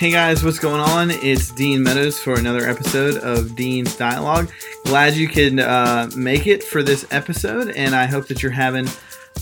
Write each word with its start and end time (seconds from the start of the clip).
Hey 0.00 0.10
guys, 0.10 0.42
what's 0.42 0.58
going 0.58 0.80
on? 0.80 1.10
It's 1.10 1.50
Dean 1.50 1.82
Meadows 1.82 2.18
for 2.18 2.38
another 2.38 2.66
episode 2.66 3.18
of 3.18 3.54
Dean's 3.54 3.94
Dialogue. 3.98 4.50
Glad 4.86 5.12
you 5.12 5.28
could 5.28 5.60
uh, 5.60 6.08
make 6.16 6.46
it 6.46 6.64
for 6.64 6.82
this 6.82 7.06
episode, 7.10 7.68
and 7.68 7.94
I 7.94 8.06
hope 8.06 8.26
that 8.28 8.42
you're 8.42 8.50
having 8.50 8.88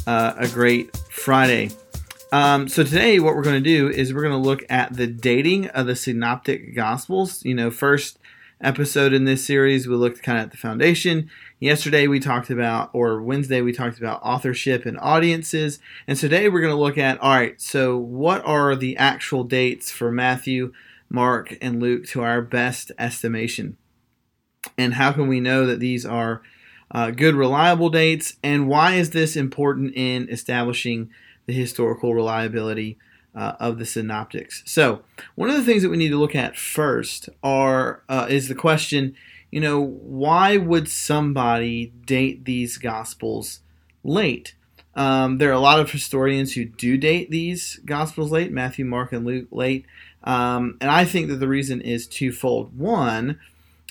uh, 0.05 0.35
a 0.37 0.49
great 0.49 0.97
Friday. 0.97 1.71
Um, 2.33 2.67
so 2.67 2.83
today, 2.83 3.21
what 3.21 3.37
we're 3.37 3.45
going 3.45 3.63
to 3.63 3.71
do 3.71 3.89
is 3.89 4.13
we're 4.13 4.23
going 4.23 4.33
to 4.33 4.49
look 4.49 4.65
at 4.69 4.95
the 4.95 5.07
dating 5.07 5.69
of 5.69 5.87
the 5.87 5.95
Synoptic 5.95 6.75
Gospels. 6.75 7.45
You 7.45 7.55
know, 7.55 7.71
first 7.71 8.19
episode 8.61 9.13
in 9.13 9.27
this 9.27 9.47
series, 9.47 9.87
we 9.87 9.95
looked 9.95 10.25
kind 10.25 10.39
of 10.39 10.47
at 10.47 10.51
the 10.51 10.57
foundation. 10.57 11.31
Yesterday, 11.61 12.07
we 12.07 12.21
talked 12.21 12.51
about, 12.51 12.91
or 12.93 13.21
Wednesday, 13.21 13.61
we 13.61 13.73
talked 13.73 13.99
about 13.99 14.23
authorship 14.23 14.87
and 14.87 14.99
audiences. 15.01 15.81
And 16.07 16.17
today, 16.17 16.49
we're 16.49 16.61
going 16.61 16.75
to 16.75 16.81
look 16.81 16.99
at 16.99 17.21
all 17.21 17.35
right, 17.35 17.61
so 17.61 17.97
what 17.97 18.45
are 18.45 18.77
the 18.77 18.97
actual 18.97 19.43
dates 19.43 19.91
for 19.91 20.13
Matthew, 20.13 20.73
Mark, 21.09 21.57
and 21.61 21.81
Luke 21.81 22.07
to 22.09 22.23
our 22.23 22.41
best 22.43 22.93
estimation? 22.97 23.77
And 24.77 24.95
how 24.95 25.11
can 25.11 25.27
we 25.27 25.41
know 25.41 25.67
that 25.67 25.81
these 25.81 26.07
are 26.07 26.43
uh, 26.93 27.11
good, 27.11 27.35
reliable 27.35 27.91
dates? 27.91 28.37
And 28.43 28.69
why 28.69 28.95
is 28.95 29.11
this 29.11 29.35
important 29.35 29.95
in 29.97 30.29
establishing 30.29 31.11
the 31.47 31.55
historical 31.55 32.15
reliability 32.15 32.99
uh, 33.35 33.55
of 33.61 33.79
the 33.79 33.87
synoptics. 33.87 34.63
So, 34.67 35.03
one 35.35 35.49
of 35.49 35.57
the 35.57 35.65
things 35.65 35.83
that 35.83 35.91
we 35.91 35.97
need 35.97 36.11
to 36.11 36.19
look 36.19 36.35
at 36.35 36.57
first 36.57 37.29
are 37.43 38.03
uh, 38.09 38.27
is 38.29 38.49
the 38.49 38.55
question, 38.55 39.15
you 39.51 39.61
know, 39.61 39.81
why 39.81 40.57
would 40.57 40.89
somebody 40.89 41.93
date 42.07 42.45
these 42.45 42.79
gospels 42.79 43.61
late? 44.05 44.55
Um, 44.95 45.39
there 45.39 45.51
are 45.51 45.55
a 45.55 45.61
lot 45.61 45.81
of 45.81 45.91
historians 45.91 46.55
who 46.55 46.65
do 46.65 46.97
date 46.97 47.31
these 47.31 47.81
gospels 47.85 48.33
late, 48.33 48.51
Matthew, 48.51 48.85
Mark, 48.85 49.13
and 49.13 49.25
Luke 49.25 49.49
late, 49.51 49.87
um, 50.25 50.77
and 50.81 50.91
I 50.91 51.05
think 51.05 51.29
that 51.29 51.37
the 51.37 51.49
reason 51.49 51.81
is 51.81 52.07
twofold. 52.07 52.77
One, 52.77 53.39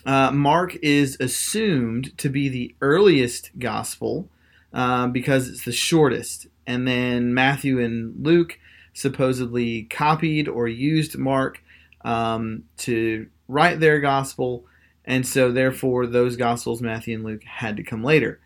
uh, 0.05 0.31
Mark 0.31 0.75
is 0.81 1.17
assumed 1.19 2.17
to 2.17 2.29
be 2.29 2.49
the 2.49 2.75
earliest 2.81 3.51
gospel 3.57 4.27
uh, 4.73 5.07
because 5.07 5.47
it's 5.47 5.63
the 5.63 5.71
shortest 5.71 6.47
and 6.67 6.85
then 6.85 7.33
Matthew 7.33 7.79
and 7.79 8.13
Luke 8.23 8.59
supposedly 8.93 9.83
copied 9.83 10.49
or 10.49 10.67
used 10.67 11.17
Mark 11.17 11.63
um, 12.03 12.65
to 12.79 13.27
write 13.47 13.79
their 13.79 14.01
gospel, 14.01 14.65
and 15.07 15.25
so 15.25 15.51
therefore 15.51 16.05
those 16.05 16.35
gospels, 16.35 16.81
Matthew 16.81 17.15
and 17.15 17.23
Luke, 17.23 17.43
had 17.45 17.77
to 17.77 17.83
come 17.83 18.03
later. 18.03 18.41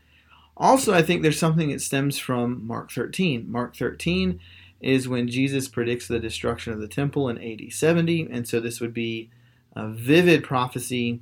Also, 0.56 0.94
I 0.94 1.02
think 1.02 1.24
there's 1.24 1.40
something 1.40 1.70
that 1.72 1.82
stems 1.82 2.20
from 2.20 2.66
Mark 2.66 2.92
13. 2.92 3.52
Mark 3.52 3.76
13 3.76 4.40
is 4.80 5.10
when 5.10 5.28
Jesus 5.28 5.68
predicts 5.68 6.08
the 6.08 6.20
destruction 6.20 6.72
of 6.72 6.80
the 6.80 6.88
temple 6.88 7.28
in 7.28 7.42
AD 7.42 7.74
70, 7.74 8.28
and 8.32 8.48
so 8.48 8.60
this 8.60 8.80
would 8.80 8.94
be 8.94 9.32
a 9.76 9.90
vivid 9.90 10.44
prophecy 10.44 11.22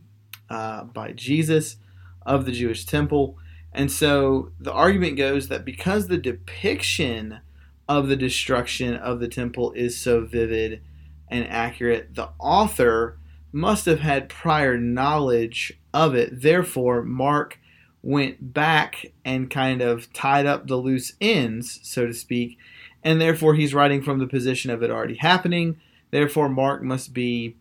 uh, 0.49 0.83
by 0.83 1.13
Jesus 1.13 1.77
of 2.25 2.45
the 2.45 2.51
Jewish 2.51 2.85
temple. 2.85 3.37
And 3.71 3.89
so 3.89 4.51
the 4.59 4.73
argument 4.73 5.15
goes 5.15 5.47
that 5.47 5.63
because 5.63 6.07
the 6.07 6.17
depiction 6.17 7.39
of 7.87 8.07
the 8.07 8.15
destruction 8.17 8.95
of 8.95 9.19
the 9.19 9.27
temple 9.27 9.71
is 9.71 9.97
so 9.97 10.25
vivid 10.25 10.81
and 11.29 11.47
accurate, 11.47 12.15
the 12.15 12.29
author 12.39 13.19
must 13.51 13.85
have 13.85 13.99
had 13.99 14.29
prior 14.29 14.77
knowledge 14.77 15.73
of 15.93 16.15
it. 16.15 16.41
Therefore, 16.41 17.03
Mark 17.03 17.59
went 18.01 18.53
back 18.53 19.11
and 19.25 19.49
kind 19.49 19.81
of 19.81 20.11
tied 20.13 20.45
up 20.45 20.67
the 20.67 20.75
loose 20.77 21.13
ends, 21.19 21.79
so 21.83 22.05
to 22.05 22.13
speak, 22.13 22.57
and 23.03 23.19
therefore 23.19 23.55
he's 23.55 23.73
writing 23.73 24.01
from 24.01 24.19
the 24.19 24.27
position 24.27 24.71
of 24.71 24.83
it 24.83 24.91
already 24.91 25.15
happening. 25.15 25.79
Therefore, 26.11 26.49
Mark 26.49 26.81
must 26.81 27.13
be 27.13 27.55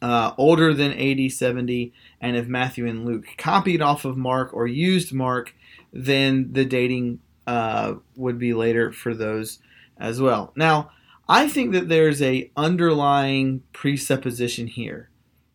uh, 0.00 0.32
older 0.38 0.72
than 0.72 0.92
AD 0.92 1.32
70, 1.32 1.92
and 2.20 2.36
if 2.36 2.46
Matthew 2.46 2.86
and 2.86 3.04
Luke 3.04 3.26
copied 3.36 3.82
off 3.82 4.04
of 4.04 4.16
Mark 4.16 4.52
or 4.54 4.66
used 4.66 5.12
Mark, 5.12 5.54
then 5.92 6.52
the 6.52 6.64
dating 6.64 7.20
uh, 7.46 7.94
would 8.16 8.38
be 8.38 8.54
later 8.54 8.92
for 8.92 9.14
those 9.14 9.58
as 9.98 10.20
well. 10.20 10.52
Now, 10.56 10.90
I 11.28 11.48
think 11.48 11.72
that 11.72 11.88
there's 11.88 12.20
a 12.20 12.50
underlying 12.56 13.62
presupposition 13.72 14.66
here 14.66 15.08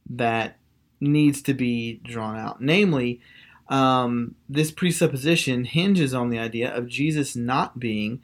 that 0.10 0.58
needs 1.00 1.42
to 1.44 1.54
be 1.54 2.02
drawn 2.04 2.38
out. 2.38 2.62
Namely, 2.62 3.22
um, 3.68 4.36
this 4.48 4.72
presupposition 4.72 5.64
hinges 5.66 6.14
on 6.14 6.30
the 6.30 6.40
idea 6.40 6.76
of 6.76 6.88
Jesus 6.88 7.36
not 7.36 7.80
being 7.80 8.22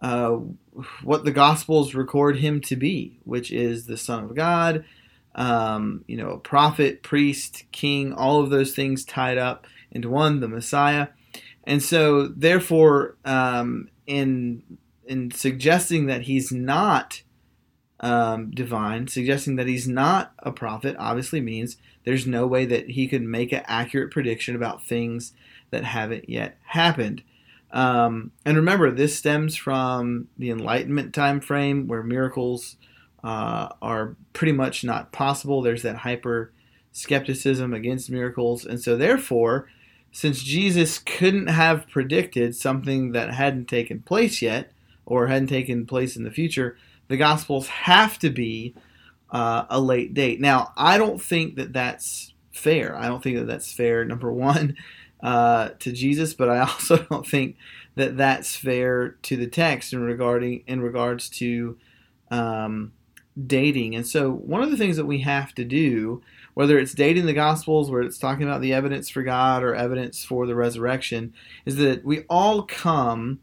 uh, 0.00 0.38
what 1.02 1.24
the 1.24 1.32
Gospels 1.32 1.94
record 1.94 2.38
him 2.38 2.60
to 2.62 2.76
be, 2.76 3.18
which 3.24 3.50
is 3.50 3.86
the 3.86 3.96
Son 3.96 4.24
of 4.24 4.34
God, 4.34 4.84
um, 5.34 6.04
you 6.06 6.16
know, 6.16 6.30
a 6.30 6.38
prophet, 6.38 7.02
priest, 7.02 7.64
king, 7.72 8.12
all 8.12 8.40
of 8.40 8.50
those 8.50 8.74
things 8.74 9.04
tied 9.04 9.38
up 9.38 9.66
into 9.90 10.08
one, 10.08 10.40
the 10.40 10.48
Messiah. 10.48 11.08
And 11.64 11.82
so, 11.82 12.28
therefore, 12.28 13.16
um, 13.24 13.88
in 14.06 14.62
in 15.06 15.30
suggesting 15.30 16.06
that 16.06 16.22
he's 16.22 16.52
not 16.52 17.22
um, 18.00 18.50
divine, 18.50 19.08
suggesting 19.08 19.56
that 19.56 19.66
he's 19.66 19.88
not 19.88 20.32
a 20.40 20.52
prophet, 20.52 20.96
obviously 20.98 21.40
means 21.40 21.76
there's 22.04 22.26
no 22.26 22.46
way 22.46 22.64
that 22.66 22.90
he 22.90 23.08
could 23.08 23.22
make 23.22 23.52
an 23.52 23.62
accurate 23.66 24.10
prediction 24.10 24.54
about 24.54 24.84
things 24.84 25.32
that 25.70 25.84
haven't 25.84 26.28
yet 26.28 26.58
happened. 26.66 27.22
Um, 27.72 28.32
and 28.44 28.56
remember, 28.56 28.90
this 28.90 29.16
stems 29.16 29.56
from 29.56 30.28
the 30.38 30.50
Enlightenment 30.50 31.14
time 31.14 31.40
frame 31.40 31.88
where 31.88 32.02
miracles 32.02 32.76
uh, 33.24 33.68
are 33.82 34.16
pretty 34.32 34.52
much 34.52 34.84
not 34.84 35.10
possible. 35.12 35.62
There's 35.62 35.82
that 35.82 35.96
hyper 35.96 36.52
skepticism 36.92 37.74
against 37.74 38.10
miracles. 38.10 38.64
And 38.64 38.80
so, 38.80 38.96
therefore, 38.96 39.68
since 40.12 40.42
Jesus 40.42 40.98
couldn't 40.98 41.48
have 41.48 41.88
predicted 41.88 42.54
something 42.54 43.12
that 43.12 43.34
hadn't 43.34 43.68
taken 43.68 44.00
place 44.00 44.40
yet 44.40 44.72
or 45.06 45.28
hadn't 45.28 45.48
taken 45.48 45.86
place 45.86 46.16
in 46.16 46.24
the 46.24 46.30
future, 46.30 46.76
the 47.08 47.16
Gospels 47.16 47.68
have 47.68 48.18
to 48.18 48.30
be 48.30 48.74
uh, 49.30 49.64
a 49.70 49.80
late 49.80 50.14
date. 50.14 50.40
Now, 50.40 50.72
I 50.76 50.98
don't 50.98 51.20
think 51.20 51.56
that 51.56 51.72
that's 51.72 52.34
fair. 52.52 52.96
I 52.96 53.06
don't 53.06 53.22
think 53.22 53.38
that 53.38 53.46
that's 53.46 53.72
fair, 53.72 54.04
number 54.04 54.32
one, 54.32 54.76
uh, 55.22 55.70
to 55.78 55.92
Jesus, 55.92 56.34
but 56.34 56.48
I 56.48 56.58
also 56.60 56.98
don't 57.04 57.26
think 57.26 57.56
that 57.94 58.16
that's 58.16 58.56
fair 58.56 59.10
to 59.22 59.36
the 59.36 59.46
text 59.46 59.92
in 59.92 60.02
regarding 60.02 60.62
in 60.66 60.80
regards 60.80 61.28
to 61.30 61.78
um, 62.30 62.92
dating. 63.46 63.94
And 63.94 64.06
so, 64.06 64.30
one 64.30 64.62
of 64.62 64.70
the 64.70 64.76
things 64.76 64.96
that 64.96 65.06
we 65.06 65.20
have 65.20 65.54
to 65.54 65.64
do, 65.64 66.22
whether 66.54 66.78
it's 66.78 66.94
dating 66.94 67.26
the 67.26 67.32
Gospels, 67.32 67.90
where 67.90 68.02
it's 68.02 68.18
talking 68.18 68.44
about 68.44 68.60
the 68.60 68.72
evidence 68.72 69.08
for 69.08 69.22
God 69.22 69.62
or 69.62 69.74
evidence 69.74 70.24
for 70.24 70.46
the 70.46 70.54
resurrection, 70.54 71.32
is 71.64 71.76
that 71.76 72.04
we 72.04 72.20
all 72.28 72.62
come 72.62 73.40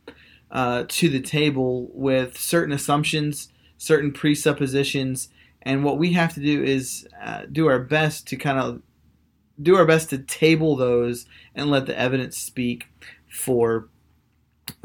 uh, 0.54 0.86
to 0.88 1.10
the 1.10 1.20
table 1.20 1.90
with 1.94 2.38
certain 2.38 2.74
assumptions, 2.74 3.52
certain 3.78 4.14
presuppositions, 4.14 5.28
and 5.62 5.84
what 5.84 5.98
we 5.98 6.14
have 6.14 6.34
to 6.36 6.40
do 6.40 6.64
is 6.64 7.06
uh, 7.22 7.42
do 7.52 7.68
our 7.68 7.80
best 7.80 8.28
to 8.28 8.38
kind 8.38 8.60
of 8.60 8.82
do 9.62 9.76
our 9.76 9.86
best 9.86 10.10
to 10.12 10.18
table 10.18 10.78
those 10.78 11.26
and 11.54 11.70
let 11.70 11.86
the 11.86 12.00
evidence 12.00 12.38
speak 12.38 12.88
for 13.30 13.90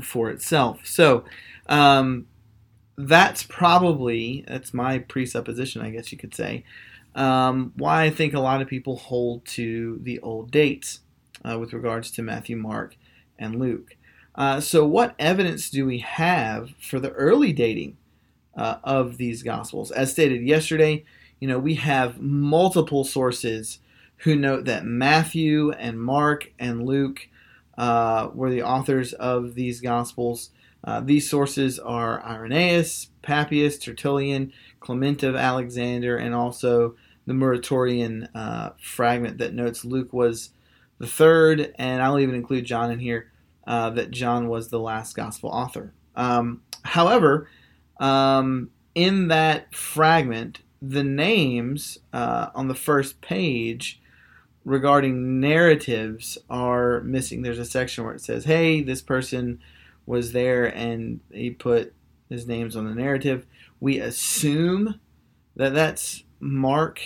for 0.00 0.30
itself. 0.30 0.80
So. 0.84 1.24
Um, 1.68 2.26
that's 2.98 3.44
probably 3.44 4.44
that's 4.48 4.74
my 4.74 4.98
presupposition, 4.98 5.80
I 5.80 5.90
guess 5.90 6.10
you 6.10 6.18
could 6.18 6.34
say. 6.34 6.64
Um, 7.14 7.72
why 7.76 8.02
I 8.02 8.10
think 8.10 8.34
a 8.34 8.40
lot 8.40 8.60
of 8.60 8.68
people 8.68 8.96
hold 8.96 9.44
to 9.46 9.98
the 10.02 10.18
old 10.20 10.50
dates 10.50 11.00
uh, 11.44 11.58
with 11.58 11.72
regards 11.72 12.10
to 12.12 12.22
Matthew, 12.22 12.56
Mark, 12.56 12.96
and 13.38 13.58
Luke. 13.58 13.96
Uh, 14.38 14.60
so, 14.60 14.86
what 14.86 15.16
evidence 15.18 15.68
do 15.68 15.84
we 15.84 15.98
have 15.98 16.70
for 16.80 17.00
the 17.00 17.10
early 17.10 17.52
dating 17.52 17.96
uh, 18.56 18.76
of 18.84 19.16
these 19.16 19.42
Gospels? 19.42 19.90
As 19.90 20.12
stated 20.12 20.42
yesterday, 20.42 21.04
you 21.40 21.48
know 21.48 21.58
we 21.58 21.74
have 21.74 22.20
multiple 22.20 23.02
sources 23.02 23.80
who 24.18 24.36
note 24.36 24.64
that 24.66 24.84
Matthew 24.84 25.72
and 25.72 26.00
Mark 26.00 26.52
and 26.56 26.86
Luke 26.86 27.28
uh, 27.76 28.28
were 28.32 28.50
the 28.50 28.62
authors 28.62 29.12
of 29.12 29.56
these 29.56 29.80
Gospels. 29.80 30.50
Uh, 30.84 31.00
these 31.00 31.28
sources 31.28 31.80
are 31.80 32.24
Irenaeus, 32.24 33.08
Papias, 33.22 33.76
Tertullian, 33.76 34.52
Clement 34.78 35.24
of 35.24 35.34
Alexander, 35.34 36.16
and 36.16 36.32
also 36.32 36.94
the 37.26 37.34
Muratorian 37.34 38.28
uh, 38.36 38.70
fragment 38.80 39.38
that 39.38 39.52
notes 39.52 39.84
Luke 39.84 40.12
was 40.12 40.50
the 40.98 41.08
third, 41.08 41.74
and 41.76 42.00
I'll 42.00 42.20
even 42.20 42.36
include 42.36 42.64
John 42.64 42.92
in 42.92 43.00
here, 43.00 43.32
uh, 43.68 43.90
that 43.90 44.10
John 44.10 44.48
was 44.48 44.68
the 44.68 44.80
last 44.80 45.14
gospel 45.14 45.50
author. 45.50 45.92
Um, 46.16 46.62
however, 46.82 47.48
um, 48.00 48.70
in 48.94 49.28
that 49.28 49.74
fragment, 49.74 50.60
the 50.80 51.04
names 51.04 51.98
uh, 52.12 52.48
on 52.54 52.68
the 52.68 52.74
first 52.74 53.20
page 53.20 54.00
regarding 54.64 55.38
narratives 55.38 56.38
are 56.48 57.00
missing. 57.02 57.42
There's 57.42 57.58
a 57.58 57.64
section 57.66 58.04
where 58.04 58.14
it 58.14 58.22
says, 58.22 58.44
hey, 58.44 58.82
this 58.82 59.02
person 59.02 59.60
was 60.06 60.32
there 60.32 60.64
and 60.64 61.20
he 61.30 61.50
put 61.50 61.92
his 62.30 62.46
names 62.46 62.74
on 62.74 62.86
the 62.86 62.94
narrative. 62.94 63.44
We 63.80 63.98
assume 63.98 64.98
that 65.56 65.74
that's 65.74 66.24
Mark 66.40 67.00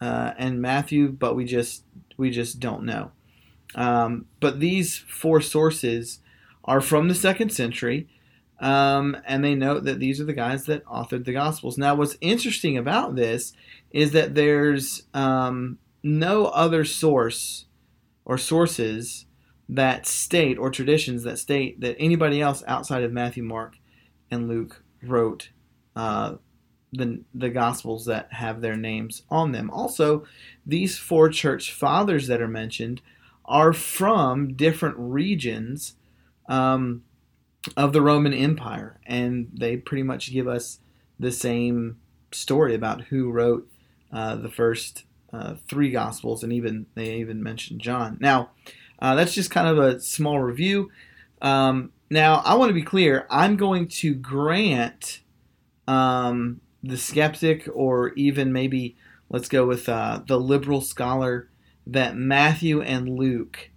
uh, 0.00 0.32
and 0.38 0.62
Matthew, 0.62 1.08
but 1.12 1.36
we 1.36 1.44
just 1.44 1.84
we 2.16 2.30
just 2.30 2.58
don't 2.58 2.84
know. 2.84 3.10
Um, 3.76 4.26
but 4.40 4.58
these 4.58 4.98
four 4.98 5.40
sources 5.40 6.20
are 6.64 6.80
from 6.80 7.08
the 7.08 7.14
second 7.14 7.50
century, 7.50 8.08
um, 8.58 9.16
and 9.26 9.44
they 9.44 9.54
note 9.54 9.84
that 9.84 10.00
these 10.00 10.20
are 10.20 10.24
the 10.24 10.32
guys 10.32 10.64
that 10.64 10.84
authored 10.86 11.26
the 11.26 11.32
Gospels. 11.32 11.76
Now, 11.76 11.94
what's 11.94 12.16
interesting 12.20 12.76
about 12.76 13.14
this 13.14 13.52
is 13.90 14.12
that 14.12 14.34
there's 14.34 15.04
um, 15.12 15.78
no 16.02 16.46
other 16.46 16.84
source 16.84 17.66
or 18.24 18.38
sources 18.38 19.26
that 19.68 20.06
state 20.06 20.58
or 20.58 20.70
traditions 20.70 21.24
that 21.24 21.38
state 21.38 21.80
that 21.80 21.96
anybody 21.98 22.40
else 22.40 22.64
outside 22.66 23.02
of 23.02 23.12
Matthew, 23.12 23.42
Mark, 23.42 23.76
and 24.30 24.48
Luke 24.48 24.82
wrote 25.02 25.50
uh, 25.94 26.36
the 26.92 27.22
the 27.34 27.50
Gospels 27.50 28.06
that 28.06 28.32
have 28.32 28.62
their 28.62 28.76
names 28.76 29.22
on 29.28 29.52
them. 29.52 29.70
Also, 29.70 30.24
these 30.64 30.96
four 30.96 31.28
church 31.28 31.72
fathers 31.72 32.26
that 32.28 32.40
are 32.40 32.48
mentioned 32.48 33.02
are 33.46 33.72
from 33.72 34.54
different 34.54 34.96
regions 34.98 35.94
um, 36.48 37.02
of 37.76 37.92
the 37.92 38.02
Roman 38.02 38.34
Empire, 38.34 38.98
and 39.06 39.50
they 39.52 39.76
pretty 39.76 40.02
much 40.02 40.32
give 40.32 40.48
us 40.48 40.78
the 41.18 41.32
same 41.32 41.98
story 42.32 42.74
about 42.74 43.02
who 43.02 43.30
wrote 43.30 43.68
uh, 44.12 44.36
the 44.36 44.50
first 44.50 45.04
uh, 45.32 45.54
three 45.68 45.90
Gospels, 45.90 46.42
and 46.42 46.52
even 46.52 46.86
they 46.94 47.16
even 47.16 47.42
mentioned 47.42 47.80
John. 47.80 48.18
Now, 48.20 48.50
uh, 48.98 49.14
that's 49.14 49.34
just 49.34 49.50
kind 49.50 49.68
of 49.68 49.78
a 49.78 50.00
small 50.00 50.40
review. 50.40 50.90
Um, 51.42 51.92
now, 52.10 52.42
I 52.44 52.54
want 52.54 52.70
to 52.70 52.74
be 52.74 52.82
clear. 52.82 53.26
I'm 53.30 53.56
going 53.56 53.88
to 53.88 54.14
grant 54.14 55.20
um, 55.88 56.60
the 56.82 56.96
skeptic, 56.96 57.68
or 57.72 58.12
even 58.14 58.52
maybe 58.52 58.96
let's 59.28 59.48
go 59.48 59.66
with 59.66 59.88
uh, 59.88 60.20
the 60.26 60.38
liberal 60.38 60.80
scholar, 60.80 61.48
that 61.86 62.16
Matthew 62.16 62.82
and 62.82 63.08
Luke 63.08 63.70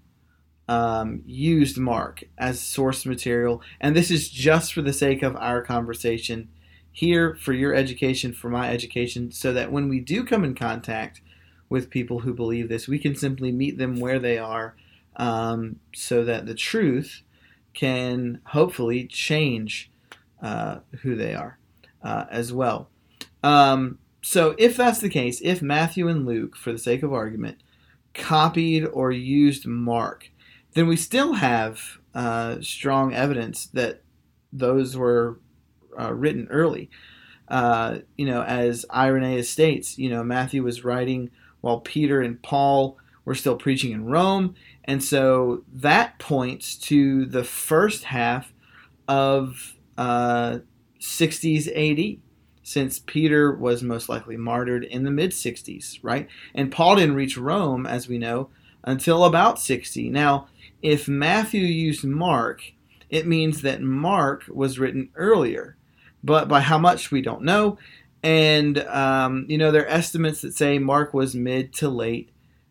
um, 0.67 1.23
used 1.25 1.77
Mark 1.77 2.23
as 2.37 2.59
source 2.59 3.05
material. 3.05 3.61
And 3.81 3.95
this 3.95 4.11
is 4.11 4.29
just 4.29 4.73
for 4.73 4.81
the 4.81 4.93
sake 4.93 5.23
of 5.23 5.35
our 5.35 5.61
conversation 5.61 6.49
here, 6.91 7.35
for 7.35 7.53
your 7.53 7.73
education, 7.73 8.33
for 8.33 8.49
my 8.49 8.69
education, 8.69 9.31
so 9.31 9.53
that 9.53 9.71
when 9.71 9.89
we 9.89 9.99
do 9.99 10.23
come 10.23 10.43
in 10.43 10.53
contact 10.53 11.21
with 11.69 11.89
people 11.89 12.19
who 12.19 12.33
believe 12.33 12.69
this, 12.69 12.87
we 12.87 12.99
can 12.99 13.15
simply 13.15 13.51
meet 13.51 13.77
them 13.77 13.99
where 13.99 14.19
they 14.19 14.37
are 14.37 14.75
um, 15.15 15.79
so 15.93 16.23
that 16.25 16.45
the 16.45 16.55
truth 16.55 17.21
can 17.73 18.41
hopefully 18.47 19.05
change 19.05 19.91
uh, 20.41 20.79
who 21.01 21.15
they 21.15 21.33
are 21.33 21.57
uh, 22.03 22.25
as 22.29 22.51
well. 22.51 22.89
Um, 23.43 23.99
so, 24.21 24.55
if 24.57 24.75
that's 24.75 24.99
the 24.99 25.09
case, 25.09 25.39
if 25.43 25.61
Matthew 25.61 26.07
and 26.07 26.25
Luke, 26.25 26.55
for 26.55 26.71
the 26.71 26.77
sake 26.77 27.03
of 27.03 27.13
argument, 27.13 27.59
copied 28.19 28.85
or 28.85 29.11
used 29.11 29.65
Mark, 29.65 30.29
then 30.73 30.87
we 30.87 30.95
still 30.95 31.33
have 31.33 31.99
uh, 32.13 32.57
strong 32.61 33.13
evidence 33.13 33.65
that 33.67 34.03
those 34.51 34.95
were 34.95 35.39
uh, 35.99 36.13
written 36.13 36.47
early. 36.49 36.89
Uh, 37.47 37.99
you 38.15 38.25
know, 38.25 38.43
as 38.43 38.85
Irenaeus 38.93 39.49
states, 39.49 39.97
you 39.97 40.09
know, 40.09 40.23
Matthew 40.23 40.63
was 40.63 40.83
writing 40.83 41.31
while 41.61 41.79
Peter 41.79 42.21
and 42.21 42.41
Paul 42.41 42.97
were 43.25 43.35
still 43.35 43.55
preaching 43.55 43.91
in 43.91 44.05
Rome. 44.05 44.55
And 44.85 45.03
so 45.03 45.63
that 45.73 46.19
points 46.19 46.75
to 46.77 47.25
the 47.25 47.43
first 47.43 48.05
half 48.05 48.53
of 49.07 49.75
uh, 49.97 50.59
60s 50.99 51.67
AD 51.67 52.19
since 52.69 52.99
Peter 52.99 53.51
was 53.51 53.81
most 53.81 54.09
likely 54.09 54.37
martyred 54.37 54.83
in 54.83 55.03
the 55.03 55.09
mid 55.09 55.31
60s, 55.31 55.97
right? 56.03 56.27
And 56.53 56.71
Paul 56.71 56.97
didn't 56.97 57.15
reach 57.15 57.35
Rome, 57.35 57.87
as 57.87 58.07
we 58.07 58.19
know, 58.19 58.49
until 58.83 59.25
about 59.25 59.59
60. 59.59 60.11
Now, 60.11 60.49
if 60.83 61.07
Matthew 61.07 61.61
used 61.61 62.03
Mark, 62.03 62.61
it 63.09 63.25
means 63.25 63.63
that 63.63 63.81
Mark 63.81 64.43
was 64.47 64.77
written 64.77 65.09
earlier, 65.15 65.77
but 66.23 66.47
by 66.47 66.59
how 66.59 66.77
much 66.77 67.09
we 67.09 67.23
don't 67.23 67.41
know. 67.41 67.79
And, 68.21 68.77
um, 68.77 69.47
you 69.49 69.57
know, 69.57 69.71
there 69.71 69.85
are 69.85 69.89
estimates 69.89 70.41
that 70.41 70.53
say 70.53 70.77
Mark 70.77 71.11
was 71.11 71.33
mid 71.33 71.73
to 71.73 71.89
late 71.89 72.29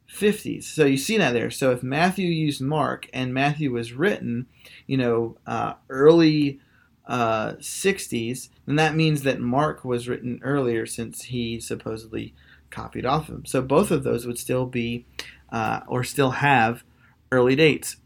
50s. 0.09 0.63
So 0.63 0.85
you 0.85 0.97
see 0.97 1.19
that 1.19 1.33
there. 1.33 1.51
So 1.51 1.73
if 1.73 1.83
Matthew 1.83 2.29
used 2.29 2.61
Mark 2.61 3.11
and 3.13 3.35
Matthew 3.35 3.73
was 3.73 3.93
written, 3.93 4.47
you 4.87 4.97
know, 4.97 5.39
uh, 5.45 5.73
early 5.89 6.61
uh, 7.09 7.55
60s, 7.55 8.51
then 8.67 8.77
that 8.77 8.95
means 8.95 9.23
that 9.23 9.41
Mark 9.41 9.85
was 9.85 10.09
written 10.09 10.39
earlier 10.43 10.87
since 10.87 11.25
he 11.25 11.59
supposedly 11.59 12.35
copied 12.71 13.07
off 13.07 13.29
of 13.29 13.37
him. 13.37 13.47
So 13.47 13.63
both 13.63 13.91
of 13.91 14.05
those 14.05 14.27
would 14.27 14.39
still 14.39 14.67
be 14.67 15.07
uh, 15.51 15.81
or 15.89 16.05
still 16.05 16.33
have 16.33 16.85
early 17.33 17.57
dates. 17.57 17.97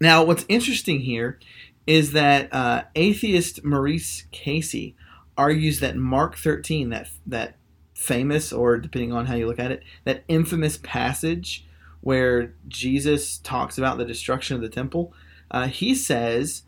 Now, 0.00 0.24
what's 0.24 0.46
interesting 0.48 1.00
here 1.00 1.38
is 1.86 2.12
that 2.12 2.52
uh, 2.52 2.84
atheist 2.94 3.64
Maurice 3.64 4.24
Casey 4.30 4.96
argues 5.36 5.80
that 5.80 5.96
Mark 5.96 6.36
13, 6.36 6.90
that 6.90 7.08
that 7.26 7.56
famous 7.94 8.50
or 8.50 8.78
depending 8.78 9.12
on 9.12 9.26
how 9.26 9.34
you 9.34 9.46
look 9.46 9.58
at 9.58 9.70
it, 9.70 9.82
that 10.04 10.24
infamous 10.26 10.78
passage 10.78 11.66
where 12.00 12.54
Jesus 12.66 13.38
talks 13.38 13.76
about 13.76 13.98
the 13.98 14.06
destruction 14.06 14.56
of 14.56 14.62
the 14.62 14.70
temple, 14.70 15.12
uh, 15.50 15.66
he 15.66 15.94
says 15.94 16.62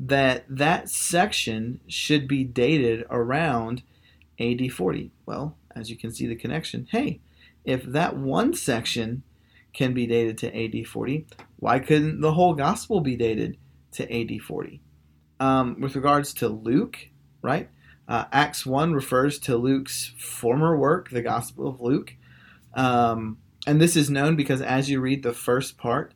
that 0.00 0.44
that 0.48 0.88
section 0.88 1.80
should 1.88 2.28
be 2.28 2.44
dated 2.44 3.04
around 3.10 3.82
AD 4.38 4.72
40. 4.72 5.10
Well, 5.26 5.56
as 5.74 5.90
you 5.90 5.96
can 5.96 6.12
see 6.12 6.26
the 6.26 6.36
connection, 6.36 6.86
hey, 6.90 7.20
if 7.64 7.82
that 7.84 8.16
one 8.16 8.54
section 8.54 9.22
can 9.72 9.94
be 9.94 10.06
dated 10.06 10.38
to 10.38 10.80
AD 10.80 10.86
40, 10.86 11.26
why 11.56 11.78
couldn't 11.78 12.20
the 12.20 12.32
whole 12.32 12.54
gospel 12.54 13.00
be 13.00 13.16
dated 13.16 13.56
to 13.92 14.12
AD 14.12 14.40
40? 14.40 14.80
Um, 15.40 15.80
with 15.80 15.94
regards 15.94 16.32
to 16.34 16.48
Luke, 16.48 17.08
right? 17.42 17.68
Uh, 18.08 18.24
Acts 18.32 18.64
1 18.64 18.94
refers 18.94 19.38
to 19.40 19.56
Luke's 19.56 20.14
former 20.18 20.76
work, 20.76 21.10
the 21.10 21.22
Gospel 21.22 21.68
of 21.68 21.80
Luke. 21.80 22.14
Um, 22.74 23.38
and 23.66 23.80
this 23.80 23.96
is 23.96 24.08
known 24.08 24.34
because 24.34 24.62
as 24.62 24.88
you 24.88 25.00
read 25.00 25.22
the 25.22 25.34
first 25.34 25.76
part 25.76 26.14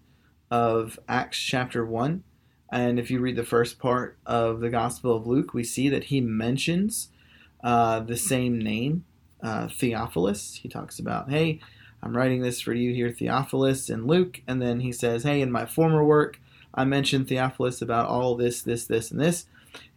of 0.50 0.98
Acts 1.06 1.38
chapter 1.38 1.84
1, 1.84 2.24
and 2.72 2.98
if 2.98 3.10
you 3.10 3.20
read 3.20 3.36
the 3.36 3.44
first 3.44 3.78
part 3.78 4.16
of 4.24 4.60
the 4.60 4.70
Gospel 4.70 5.14
of 5.14 5.26
Luke, 5.26 5.52
we 5.52 5.62
see 5.62 5.90
that 5.90 6.04
he 6.04 6.22
mentions 6.22 7.10
uh, 7.62 8.00
the 8.00 8.16
same 8.16 8.58
name, 8.58 9.04
uh, 9.42 9.68
Theophilus. 9.68 10.54
He 10.54 10.70
talks 10.70 10.98
about, 10.98 11.30
hey, 11.30 11.60
I'm 12.02 12.16
writing 12.16 12.40
this 12.40 12.62
for 12.62 12.72
you 12.72 12.94
here, 12.94 13.10
Theophilus, 13.10 13.90
and 13.90 14.06
Luke. 14.06 14.40
And 14.48 14.62
then 14.62 14.80
he 14.80 14.90
says, 14.90 15.22
hey, 15.22 15.42
in 15.42 15.52
my 15.52 15.66
former 15.66 16.02
work, 16.02 16.40
I 16.74 16.86
mentioned 16.86 17.28
Theophilus 17.28 17.82
about 17.82 18.08
all 18.08 18.36
this, 18.36 18.62
this, 18.62 18.86
this, 18.86 19.10
and 19.10 19.20
this. 19.20 19.44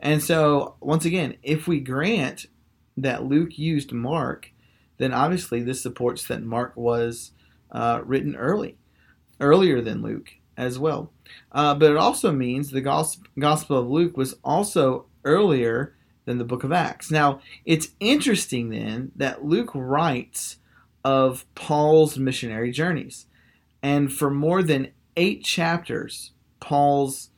And 0.02 0.22
so, 0.22 0.76
once 0.82 1.06
again, 1.06 1.38
if 1.44 1.70
we 1.70 1.80
grant 1.80 2.48
that 2.98 3.24
Luke 3.24 3.58
used 3.58 3.94
Mark, 3.94 4.52
then 4.98 5.14
obviously 5.14 5.64
this 5.64 5.82
supports 5.82 6.28
that 6.28 6.44
Mark 6.44 6.76
was 6.76 7.32
uh, 7.72 8.02
written 8.04 8.36
early, 8.36 8.76
earlier 9.40 9.82
than 9.82 10.02
Luke 10.02 10.34
as 10.58 10.80
well. 10.80 11.12
Uh, 11.52 11.74
but 11.76 11.92
it 11.92 11.98
also 11.98 12.32
means 12.32 12.70
the 12.70 12.82
Gospel 12.82 13.78
of 13.78 13.90
Luke 13.90 14.18
was 14.18 14.36
also 14.44 15.06
earlier 15.24 15.96
than 16.26 16.38
the 16.38 16.46
book 16.46 16.64
of 16.64 16.72
Acts. 16.72 17.12
Now, 17.12 17.42
it's 17.66 17.90
interesting 18.00 18.70
then 18.70 19.12
that 19.16 19.46
Luke 19.46 19.72
writes 19.74 20.58
of 21.04 21.46
Paul's 21.56 22.18
missionary 22.18 22.72
journeys. 22.72 23.28
And 23.84 24.12
for 24.12 24.32
more 24.32 24.64
than 24.64 24.92
eight 25.16 25.44
chapters, 25.44 26.32
Paul's 26.60 27.30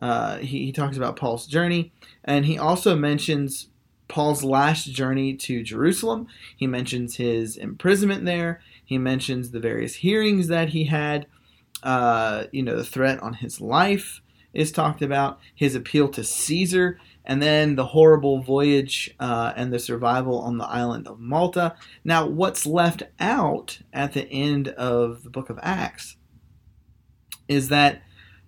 uh, 0.00 0.36
he, 0.38 0.66
he 0.66 0.72
talks 0.72 0.98
about 0.98 1.16
Paul's 1.16 1.46
journey, 1.46 1.90
and 2.22 2.44
he 2.44 2.58
also 2.58 2.94
mentions 2.94 3.68
Paul's 4.08 4.44
last 4.44 4.92
journey 4.92 5.34
to 5.34 5.62
Jerusalem. 5.62 6.26
He 6.54 6.66
mentions 6.66 7.16
his 7.16 7.56
imprisonment 7.56 8.26
there. 8.26 8.60
He 8.84 8.98
mentions 8.98 9.50
the 9.50 9.60
various 9.60 9.96
hearings 9.96 10.48
that 10.48 10.68
he 10.68 10.84
had. 10.84 11.26
Uh, 11.82 12.44
you 12.52 12.62
know, 12.62 12.76
the 12.76 12.84
threat 12.84 13.22
on 13.22 13.34
his 13.34 13.60
life 13.60 14.20
is 14.52 14.72
talked 14.72 15.02
about, 15.02 15.38
his 15.54 15.74
appeal 15.74 16.08
to 16.08 16.24
Caesar, 16.24 16.98
and 17.24 17.42
then 17.42 17.74
the 17.74 17.86
horrible 17.86 18.40
voyage 18.40 19.14
uh, 19.20 19.52
and 19.56 19.72
the 19.72 19.78
survival 19.78 20.38
on 20.40 20.58
the 20.58 20.64
island 20.64 21.06
of 21.06 21.20
Malta. 21.20 21.74
Now, 22.04 22.26
what's 22.26 22.64
left 22.66 23.02
out 23.20 23.80
at 23.92 24.12
the 24.12 24.26
end 24.30 24.68
of 24.68 25.24
the 25.24 25.30
book 25.30 25.50
of 25.50 25.58
Acts 25.62 26.16
is 27.48 27.68
that, 27.68 28.02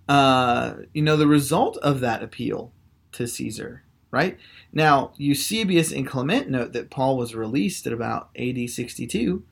uh, 0.09 0.75
you 0.95 1.03
know, 1.03 1.17
the 1.17 1.27
result 1.27 1.77
of 1.79 2.01
that 2.01 2.23
appeal 2.23 2.73
to 3.13 3.27
Caesar, 3.27 3.83
right? 4.11 4.39
Now, 4.73 5.13
Eusebius 5.17 5.93
and 5.93 6.07
Clement 6.07 6.49
note 6.49 6.73
that 6.73 6.91
Paul 6.91 7.17
was 7.17 7.35
released 7.35 7.87
at 7.87 7.93
about 7.93 8.31
AD 8.39 8.71
62. 8.71 9.43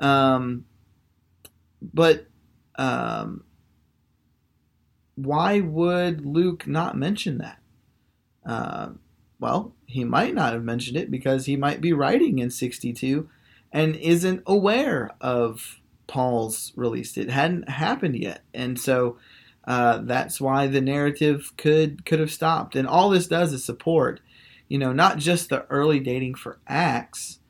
Um, 0.00 0.64
but 1.80 2.26
um, 2.76 3.44
why 5.16 5.60
would 5.60 6.26
Luke 6.26 6.66
not 6.66 6.96
mention 6.96 7.38
that? 7.38 7.58
Uh, 8.44 8.90
Well, 9.38 9.74
he 9.86 10.04
might 10.04 10.34
not 10.34 10.52
have 10.54 10.64
mentioned 10.64 10.96
it 10.96 11.10
because 11.10 11.46
he 11.46 11.56
might 11.56 11.80
be 11.80 11.92
writing 11.92 12.38
in 12.38 12.50
62 12.50 13.28
and 13.72 13.96
isn't 13.96 14.42
aware 14.46 15.10
of 15.20 15.80
Paul's 16.06 16.72
release. 16.76 17.16
It 17.18 17.28
hadn't 17.30 17.68
happened 17.68 18.16
yet. 18.16 18.42
And 18.54 18.78
so 18.80 19.18
uh, 19.66 19.98
that's 19.98 20.40
why 20.40 20.66
the 20.66 20.80
narrative 20.80 21.52
could 21.58 22.06
could 22.06 22.20
have 22.20 22.32
stopped. 22.32 22.76
And 22.76 22.88
all 22.88 23.10
this 23.10 23.26
does 23.26 23.52
is 23.52 23.64
support, 23.64 24.20
you 24.68 24.78
know, 24.78 24.92
not 24.92 25.18
just 25.18 25.48
the 25.50 25.66
early 25.68 26.00
dating 26.00 26.36
for 26.36 26.58
Acts, 26.66 27.40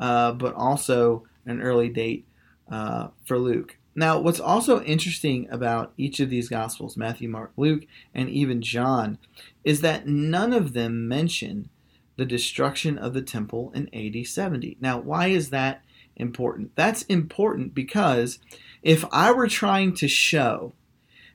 uh, 0.00 0.32
but 0.32 0.54
also 0.54 1.24
an 1.46 1.62
early 1.62 1.88
date 1.88 2.26
uh, 2.70 3.08
for 3.24 3.38
Luke. 3.38 3.77
Now, 3.98 4.20
what's 4.20 4.38
also 4.38 4.80
interesting 4.82 5.48
about 5.50 5.92
each 5.96 6.20
of 6.20 6.30
these 6.30 6.48
Gospels, 6.48 6.96
Matthew, 6.96 7.28
Mark, 7.28 7.50
Luke, 7.56 7.84
and 8.14 8.30
even 8.30 8.62
John, 8.62 9.18
is 9.64 9.80
that 9.80 10.06
none 10.06 10.52
of 10.52 10.72
them 10.72 11.08
mention 11.08 11.68
the 12.14 12.24
destruction 12.24 12.96
of 12.96 13.12
the 13.12 13.22
temple 13.22 13.72
in 13.74 13.92
AD 13.92 14.24
70. 14.24 14.76
Now, 14.80 15.00
why 15.00 15.26
is 15.28 15.50
that 15.50 15.82
important? 16.14 16.76
That's 16.76 17.02
important 17.02 17.74
because 17.74 18.38
if 18.84 19.04
I 19.10 19.32
were 19.32 19.48
trying 19.48 19.94
to 19.94 20.06
show 20.06 20.74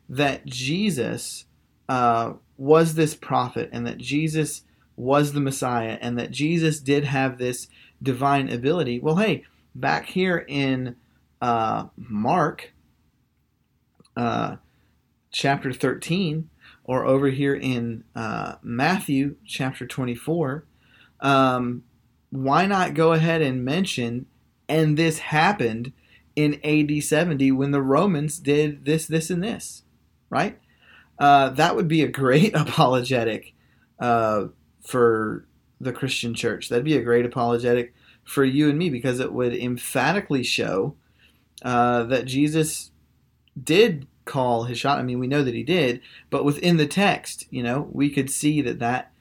that 0.08 0.46
Jesus 0.46 1.44
uh, 1.90 2.32
was 2.58 2.96
this 2.96 3.14
prophet 3.14 3.72
and 3.74 3.86
that 3.86 3.98
Jesus 3.98 4.64
was 4.96 5.34
the 5.34 5.42
Messiah 5.42 5.98
and 6.00 6.18
that 6.18 6.32
Jesus 6.32 6.80
did 6.80 7.04
have 7.04 7.38
this 7.38 7.68
divine 8.02 8.48
ability, 8.48 9.02
well, 9.02 9.18
hey, 9.18 9.44
back 9.76 10.06
here 10.06 10.46
in 10.48 10.96
uh, 11.44 11.90
Mark 11.98 12.72
uh, 14.16 14.56
chapter 15.30 15.74
13, 15.74 16.50
or 16.86 17.06
over 17.06 17.28
here 17.28 17.54
in 17.54 18.06
uh, 18.16 18.56
Matthew 18.64 19.36
chapter 19.46 19.86
24, 19.86 20.64
um, 21.20 21.84
why 22.30 22.66
not 22.66 22.94
go 22.94 23.12
ahead 23.12 23.42
and 23.42 23.66
mention, 23.66 24.26
and 24.70 24.96
this 24.96 25.20
happened 25.20 25.92
in 26.34 26.62
AD 26.64 27.04
70 27.04 27.52
when 27.52 27.72
the 27.72 27.82
Romans 27.82 28.40
did 28.40 28.86
this, 28.86 29.06
this, 29.08 29.30
and 29.30 29.44
this, 29.44 29.84
right? 30.30 30.58
Uh, 31.20 31.50
that 31.50 31.76
would 31.76 31.90
be 31.90 32.04
a 32.04 32.08
great 32.08 32.56
apologetic 32.56 33.54
uh, 34.00 34.46
for 34.82 35.46
the 35.82 35.92
Christian 35.92 36.34
church. 36.34 36.70
That'd 36.70 36.86
be 36.86 36.96
a 36.96 37.04
great 37.04 37.26
apologetic 37.26 37.94
for 38.24 38.46
you 38.46 38.70
and 38.70 38.80
me 38.80 38.90
because 38.90 39.20
it 39.20 39.34
would 39.34 39.54
emphatically 39.54 40.44
show 40.44 40.96
uh, 41.62 42.04
that 42.04 42.26
Jesus 42.26 42.92
did 43.62 44.08
call 44.26 44.64
his 44.64 44.78
shot. 44.80 45.00
I 45.00 45.04
mean, 45.04 45.20
we 45.20 45.28
know 45.28 45.44
that 45.44 45.54
he 45.54 45.64
did, 45.64 46.02
but 46.30 46.46
within 46.46 46.78
the 46.78 46.88
text, 46.88 47.46
you 47.50 47.62
know, 47.62 47.90
we 47.92 48.10
could 48.10 48.30
see 48.30 48.62
that 48.62 48.80
that 48.80 49.12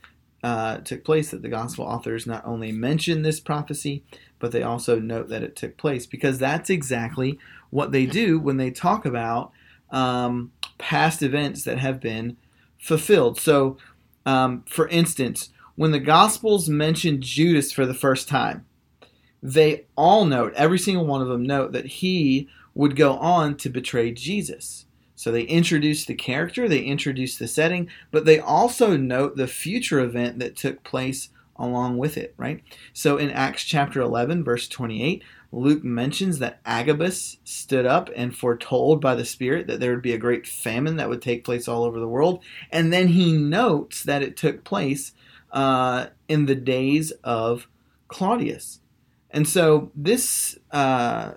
uh, 0.42 0.78
took 0.78 1.04
place, 1.04 1.30
that 1.30 1.42
the 1.42 1.48
gospel 1.48 1.84
authors 1.84 2.26
not 2.26 2.44
only 2.44 2.72
mention 2.72 3.22
this 3.22 3.40
prophecy, 3.40 4.02
but 4.38 4.50
they 4.50 4.62
also 4.62 4.98
note 4.98 5.28
that 5.28 5.42
it 5.42 5.54
took 5.54 5.76
place 5.76 6.06
because 6.06 6.38
that's 6.38 6.68
exactly 6.68 7.38
what 7.70 7.92
they 7.92 8.06
do 8.06 8.38
when 8.38 8.56
they 8.56 8.70
talk 8.70 9.04
about 9.06 9.52
um, 9.90 10.50
past 10.78 11.22
events 11.22 11.62
that 11.64 11.78
have 11.78 12.00
been 12.00 12.36
fulfilled. 12.78 13.38
So, 13.38 13.78
um, 14.26 14.64
for 14.66 14.88
instance, 14.88 15.50
when 15.76 15.92
the 15.92 16.00
gospels 16.00 16.68
mention 16.68 17.20
Judas 17.22 17.72
for 17.72 17.86
the 17.86 17.94
first 17.94 18.28
time, 18.28 18.66
they 19.42 19.86
all 19.96 20.24
note, 20.24 20.52
every 20.54 20.78
single 20.78 21.06
one 21.06 21.20
of 21.20 21.28
them 21.28 21.42
note 21.42 21.72
that 21.72 21.86
he 21.86 22.48
would 22.74 22.96
go 22.96 23.14
on 23.14 23.56
to 23.56 23.68
betray 23.68 24.12
Jesus. 24.12 24.86
So 25.14 25.30
they 25.30 25.42
introduce 25.42 26.04
the 26.04 26.14
character, 26.14 26.68
they 26.68 26.80
introduce 26.80 27.36
the 27.36 27.46
setting, 27.46 27.88
but 28.10 28.24
they 28.24 28.40
also 28.40 28.96
note 28.96 29.36
the 29.36 29.46
future 29.46 30.00
event 30.00 30.38
that 30.38 30.56
took 30.56 30.82
place 30.82 31.28
along 31.56 31.98
with 31.98 32.16
it, 32.16 32.34
right? 32.36 32.62
So 32.92 33.18
in 33.18 33.30
Acts 33.30 33.62
chapter 33.64 34.00
11, 34.00 34.42
verse 34.42 34.66
28, 34.68 35.22
Luke 35.52 35.84
mentions 35.84 36.38
that 36.38 36.60
Agabus 36.64 37.36
stood 37.44 37.84
up 37.84 38.10
and 38.16 38.34
foretold 38.34 39.00
by 39.00 39.14
the 39.14 39.24
Spirit 39.24 39.66
that 39.66 39.78
there 39.78 39.92
would 39.92 40.02
be 40.02 40.14
a 40.14 40.18
great 40.18 40.46
famine 40.46 40.96
that 40.96 41.08
would 41.08 41.22
take 41.22 41.44
place 41.44 41.68
all 41.68 41.84
over 41.84 42.00
the 42.00 42.08
world. 42.08 42.42
And 42.70 42.92
then 42.92 43.08
he 43.08 43.32
notes 43.32 44.02
that 44.02 44.22
it 44.22 44.36
took 44.36 44.64
place 44.64 45.12
uh, 45.52 46.06
in 46.26 46.46
the 46.46 46.54
days 46.54 47.12
of 47.22 47.68
Claudius. 48.08 48.80
And 49.32 49.48
so 49.48 49.90
this, 49.94 50.58
uh, 50.70 51.32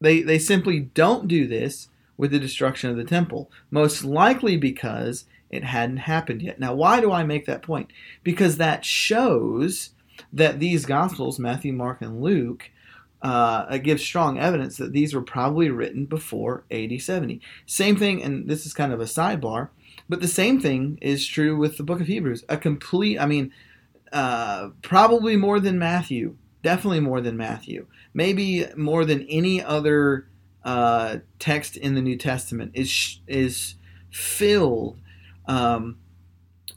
they 0.00 0.22
they 0.22 0.38
simply 0.38 0.80
don't 0.80 1.28
do 1.28 1.46
this 1.46 1.88
with 2.16 2.32
the 2.32 2.38
destruction 2.38 2.90
of 2.90 2.96
the 2.96 3.04
temple, 3.04 3.50
most 3.70 4.04
likely 4.04 4.56
because 4.56 5.24
it 5.48 5.64
hadn't 5.64 5.98
happened 5.98 6.42
yet. 6.42 6.60
Now, 6.60 6.74
why 6.74 7.00
do 7.00 7.10
I 7.12 7.24
make 7.24 7.46
that 7.46 7.62
point? 7.62 7.90
Because 8.22 8.56
that 8.56 8.84
shows 8.84 9.90
that 10.32 10.60
these 10.60 10.84
Gospels, 10.84 11.38
Matthew, 11.38 11.72
Mark, 11.72 12.02
and 12.02 12.20
Luke, 12.20 12.70
uh, 13.22 13.76
give 13.78 14.00
strong 14.00 14.38
evidence 14.38 14.76
that 14.76 14.92
these 14.92 15.14
were 15.14 15.22
probably 15.22 15.70
written 15.70 16.06
before 16.06 16.64
AD 16.70 17.00
70. 17.00 17.40
Same 17.66 17.96
thing, 17.96 18.22
and 18.22 18.48
this 18.48 18.64
is 18.64 18.74
kind 18.74 18.92
of 18.92 19.00
a 19.00 19.04
sidebar, 19.04 19.68
but 20.08 20.20
the 20.20 20.28
same 20.28 20.60
thing 20.60 20.98
is 21.00 21.26
true 21.26 21.56
with 21.56 21.76
the 21.76 21.82
book 21.82 22.00
of 22.00 22.06
Hebrews. 22.06 22.44
A 22.48 22.56
complete, 22.56 23.18
I 23.18 23.26
mean, 23.26 23.52
uh, 24.12 24.70
probably 24.82 25.36
more 25.36 25.60
than 25.60 25.78
Matthew 25.78 26.36
definitely 26.62 27.00
more 27.00 27.20
than 27.20 27.36
Matthew. 27.36 27.86
Maybe 28.14 28.66
more 28.76 29.04
than 29.04 29.26
any 29.28 29.62
other 29.62 30.28
uh, 30.64 31.18
text 31.38 31.76
in 31.76 31.94
the 31.94 32.02
New 32.02 32.16
Testament 32.16 32.72
is 32.74 33.20
is 33.26 33.74
filled 34.10 34.98
um, 35.46 35.98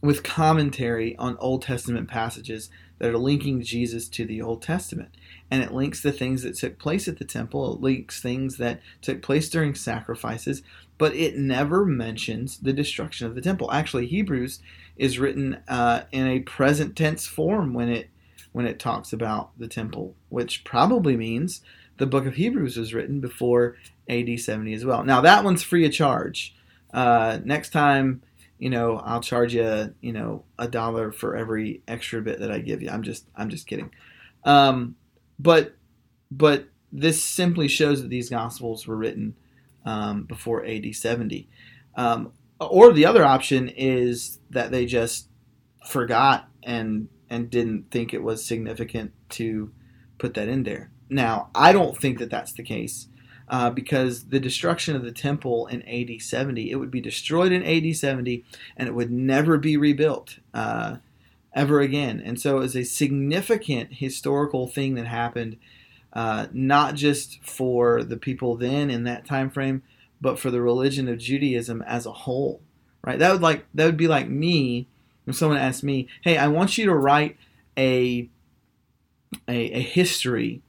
with 0.02 0.24
commentary 0.24 1.16
on 1.18 1.38
Old 1.38 1.62
Testament 1.64 2.08
passages 2.08 2.70
that 3.00 3.14
are 3.14 3.18
linking 3.18 3.62
Jesus 3.62 4.08
to 4.10 4.26
the 4.26 4.42
Old 4.42 4.62
Testament. 4.62 5.10
And 5.52 5.62
it 5.62 5.74
links 5.74 6.02
the 6.02 6.12
things 6.12 6.44
that 6.44 6.56
took 6.56 6.80
place 6.80 7.08
at 7.08 7.18
the 7.18 7.26
temple, 7.26 7.74
it 7.74 7.82
links 7.82 8.22
things 8.22 8.58
that 8.58 8.82
took 9.02 9.22
place 9.22 9.50
during 9.50 9.76
sacrifices, 9.76 10.64
but 10.98 11.16
it 11.16 11.38
never 11.38 11.86
mentions 11.86 12.58
the 12.58 12.74
destruction 12.74 13.28
of 13.28 13.36
the 13.36 13.42
temple. 13.42 13.72
Actually, 13.72 14.08
Hebrews 14.08 14.60
is 14.96 15.20
written 15.20 15.62
uh, 15.68 16.04
in 16.12 16.28
a 16.28 16.40
present 16.40 16.96
tense 16.96 17.28
form 17.28 17.74
when 17.74 17.90
it 17.90 18.10
when 18.54 18.66
it 18.66 18.80
talks 18.80 19.12
about 19.12 19.52
the 19.60 19.68
temple, 19.68 20.16
which 20.30 20.64
probably 20.64 21.18
means 21.18 21.62
the 21.98 22.06
book 22.06 22.26
of 22.26 22.36
Hebrews 22.36 22.78
was 22.78 22.94
written 22.94 23.20
before 23.20 23.76
AD 24.08 24.40
70 24.40 24.74
as 24.74 24.86
well. 24.86 25.04
Now, 25.04 25.22
that 25.22 25.44
one's 25.44 25.64
free 25.64 25.86
of 25.86 25.92
charge. 25.92 26.56
Uh, 26.94 27.40
next 27.44 27.72
time, 27.72 28.22
you 28.58 28.70
know, 28.70 28.98
I'll 28.98 29.22
charge 29.22 29.54
you, 29.54 29.94
you 30.02 30.14
know, 30.14 30.46
a 30.58 30.68
dollar 30.68 31.12
for 31.12 31.36
every 31.36 31.82
extra 31.88 32.22
bit 32.22 32.40
that 32.40 32.52
I 32.52 32.60
give 32.60 32.82
you. 32.82 32.90
I'm 32.90 33.04
just, 33.04 33.26
I'm 33.36 33.50
just 33.50 33.68
kidding. 33.68 33.92
Um, 34.44 34.96
but, 35.40 35.76
but 36.32 36.68
this 36.92 37.24
simply 37.24 37.68
shows 37.68 38.02
that 38.02 38.10
these 38.10 38.30
gospels 38.30 38.88
were 38.88 38.96
written 38.96 39.36
um, 39.86 40.24
before 40.24 40.66
AD 40.66 40.96
70. 40.96 41.50
Um, 41.96 42.32
or 42.60 42.94
the 42.94 43.06
other 43.06 43.26
option 43.26 43.70
is 43.70 44.40
that 44.52 44.72
they 44.72 44.86
just 44.86 45.28
forgot 45.86 46.48
and 46.62 47.10
and 47.34 47.50
didn't 47.50 47.90
think 47.90 48.14
it 48.14 48.22
was 48.22 48.46
significant 48.46 49.12
to 49.28 49.72
put 50.20 50.36
that 50.36 50.48
in 50.48 50.64
there. 50.64 50.92
Now, 51.10 51.50
I 51.56 51.74
don't 51.74 51.98
think 51.98 52.20
that 52.20 52.30
that's 52.30 52.54
the 52.54 52.62
case 52.62 53.08
uh, 53.50 53.72
because 53.72 54.26
the 54.26 54.40
destruction 54.40 54.96
of 54.96 55.04
the 55.04 55.12
temple 55.12 55.66
in 55.66 55.82
AD 55.84 56.22
70, 56.22 56.70
it 56.70 56.76
would 56.76 56.92
be 56.92 57.02
destroyed 57.02 57.52
in 57.52 57.64
AD 57.64 57.96
70 57.96 58.46
and 58.78 58.88
it 58.88 58.94
would 58.94 59.12
never 59.12 59.58
be 59.58 59.76
rebuilt 59.78 60.38
uh, 60.54 60.98
ever 61.54 61.82
again. 61.82 62.22
And 62.24 62.40
so 62.40 62.58
it 62.58 62.62
was 62.62 62.76
a 62.76 62.84
significant 62.84 63.94
historical 63.94 64.68
thing 64.68 64.94
that 64.94 65.08
happened, 65.08 65.58
uh, 66.14 66.48
not 66.54 66.94
just 66.94 67.44
for 67.44 68.04
the 68.04 68.18
people 68.18 68.56
then 68.56 68.92
in 68.92 69.06
that 69.06 69.26
time 69.26 69.50
frame, 69.50 69.82
but 70.22 70.38
for 70.38 70.52
the 70.52 70.62
religion 70.62 71.10
of 71.10 71.18
Judaism 71.18 71.82
as 71.82 72.06
a 72.06 72.12
whole. 72.12 72.62
Right? 73.04 73.18
That 73.18 73.34
would 73.34 73.42
like 73.42 73.66
that 73.74 73.86
would 73.86 73.98
be 73.98 74.08
like 74.08 74.30
me 74.30 74.88
if 75.26 75.36
someone 75.36 75.58
asked 75.58 75.84
me, 75.84 76.08
"Hey, 76.22 76.38
I 76.38 76.48
want 76.48 76.78
you 76.78 76.86
to 76.86 76.96
write 76.96 77.38
a 77.78 78.30
a, 79.48 79.56
a 79.56 79.82
history 79.82 80.62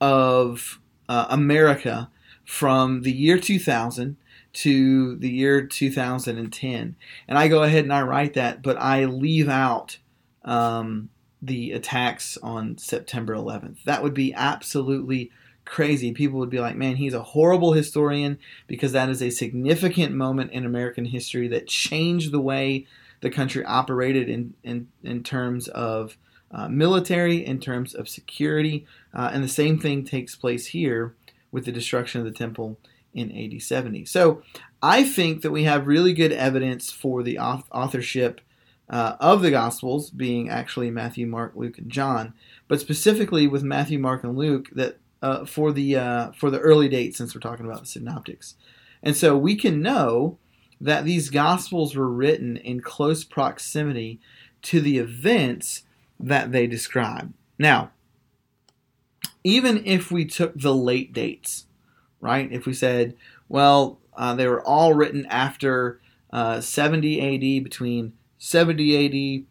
of 0.00 0.80
uh, 1.08 1.26
America 1.28 2.10
from 2.44 3.02
the 3.02 3.12
year 3.12 3.38
2000 3.38 4.16
to 4.54 5.16
the 5.16 5.30
year 5.30 5.66
2010," 5.66 6.96
and 7.26 7.38
I 7.38 7.48
go 7.48 7.62
ahead 7.62 7.84
and 7.84 7.92
I 7.92 8.02
write 8.02 8.34
that, 8.34 8.62
but 8.62 8.76
I 8.78 9.04
leave 9.04 9.48
out 9.48 9.98
um, 10.44 11.10
the 11.42 11.72
attacks 11.72 12.36
on 12.38 12.78
September 12.78 13.34
11th. 13.34 13.84
That 13.84 14.02
would 14.02 14.14
be 14.14 14.34
absolutely 14.34 15.30
crazy. 15.64 16.12
People 16.12 16.38
would 16.38 16.50
be 16.50 16.60
like, 16.60 16.76
man, 16.76 16.96
he's 16.96 17.14
a 17.14 17.22
horrible 17.22 17.72
historian 17.72 18.38
because 18.66 18.92
that 18.92 19.08
is 19.08 19.22
a 19.22 19.30
significant 19.30 20.14
moment 20.14 20.50
in 20.52 20.64
American 20.64 21.04
history 21.04 21.46
that 21.48 21.68
changed 21.68 22.32
the 22.32 22.40
way 22.40 22.86
the 23.20 23.30
country 23.30 23.64
operated 23.64 24.28
in, 24.28 24.54
in, 24.62 24.88
in 25.02 25.22
terms 25.22 25.68
of 25.68 26.16
uh, 26.50 26.68
military, 26.68 27.44
in 27.44 27.60
terms 27.60 27.94
of 27.94 28.08
security. 28.08 28.86
Uh, 29.14 29.30
and 29.32 29.44
the 29.44 29.48
same 29.48 29.78
thing 29.78 30.04
takes 30.04 30.34
place 30.34 30.66
here 30.66 31.14
with 31.50 31.64
the 31.64 31.72
destruction 31.72 32.20
of 32.20 32.26
the 32.26 32.32
temple 32.32 32.78
in 33.14 33.32
AD 33.32 33.60
70. 33.60 34.04
So 34.04 34.42
I 34.82 35.02
think 35.02 35.42
that 35.42 35.50
we 35.50 35.64
have 35.64 35.86
really 35.86 36.12
good 36.12 36.32
evidence 36.32 36.90
for 36.90 37.22
the 37.22 37.38
authorship 37.38 38.40
uh, 38.88 39.16
of 39.20 39.42
the 39.42 39.50
Gospels 39.50 40.10
being 40.10 40.48
actually 40.48 40.90
Matthew, 40.90 41.26
Mark, 41.26 41.52
Luke, 41.54 41.78
and 41.78 41.90
John, 41.90 42.32
but 42.68 42.80
specifically 42.80 43.46
with 43.46 43.62
Matthew, 43.62 43.98
Mark, 43.98 44.24
and 44.24 44.36
Luke 44.36 44.68
that 44.72 44.98
uh, 45.20 45.44
for 45.44 45.72
the 45.72 45.96
uh, 45.96 46.30
for 46.32 46.50
the 46.50 46.60
early 46.60 46.88
date, 46.88 47.16
since 47.16 47.34
we're 47.34 47.40
talking 47.40 47.66
about 47.66 47.80
the 47.80 47.86
synoptics, 47.86 48.54
and 49.02 49.16
so 49.16 49.36
we 49.36 49.56
can 49.56 49.82
know 49.82 50.38
that 50.80 51.04
these 51.04 51.30
Gospels 51.30 51.94
were 51.94 52.08
written 52.08 52.56
in 52.56 52.80
close 52.80 53.24
proximity 53.24 54.20
to 54.62 54.80
the 54.80 54.98
events 54.98 55.82
that 56.20 56.52
they 56.52 56.66
describe. 56.66 57.32
Now, 57.58 57.90
even 59.44 59.84
if 59.86 60.10
we 60.10 60.24
took 60.24 60.54
the 60.54 60.74
late 60.74 61.12
dates, 61.12 61.66
right? 62.20 62.50
If 62.50 62.66
we 62.66 62.74
said, 62.74 63.16
well, 63.48 63.98
uh, 64.16 64.34
they 64.34 64.46
were 64.46 64.62
all 64.62 64.94
written 64.94 65.26
after 65.26 66.00
uh, 66.32 66.60
70 66.60 67.20
AD, 67.58 67.64
between 67.64 68.12
70 68.38 69.46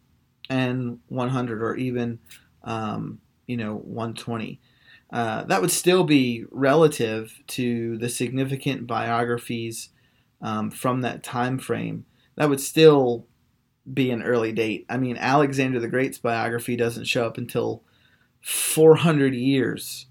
AD 0.50 0.56
and 0.56 1.00
100, 1.08 1.62
or 1.62 1.76
even, 1.76 2.18
um, 2.64 3.20
you 3.46 3.56
know, 3.56 3.76
120. 3.76 4.60
Uh, 5.10 5.44
that 5.44 5.60
would 5.62 5.70
still 5.70 6.04
be 6.04 6.44
relative 6.50 7.40
to 7.46 7.96
the 7.96 8.10
significant 8.10 8.86
biographies 8.86 9.88
um, 10.40 10.70
from 10.70 11.00
that 11.02 11.22
time 11.22 11.58
frame. 11.58 12.04
That 12.36 12.48
would 12.48 12.60
still 12.60 13.26
be 13.92 14.10
an 14.10 14.22
early 14.22 14.52
date. 14.52 14.86
I 14.88 14.96
mean, 14.96 15.16
Alexander 15.16 15.80
the 15.80 15.88
Great's 15.88 16.18
biography 16.18 16.76
doesn't 16.76 17.04
show 17.04 17.26
up 17.26 17.38
until 17.38 17.82
400 18.42 19.34
years 19.34 20.06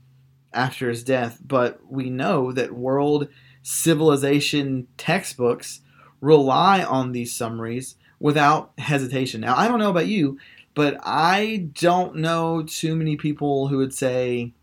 after 0.53 0.89
his 0.89 1.03
death, 1.03 1.39
but 1.45 1.79
we 1.89 2.09
know 2.09 2.51
that 2.51 2.73
world 2.73 3.27
civilization 3.61 4.87
textbooks 4.97 5.81
rely 6.21 6.83
on 6.83 7.11
these 7.11 7.35
summaries 7.35 7.95
without 8.19 8.71
hesitation. 8.77 9.41
Now, 9.41 9.55
I 9.55 9.67
don't 9.67 9.79
know 9.79 9.89
about 9.89 10.07
you, 10.07 10.39
but 10.73 10.97
I 11.03 11.69
don't 11.73 12.17
know 12.17 12.63
too 12.63 12.95
many 12.95 13.15
people 13.15 13.67
who 13.67 13.77
would 13.77 13.93
say, 13.93 14.53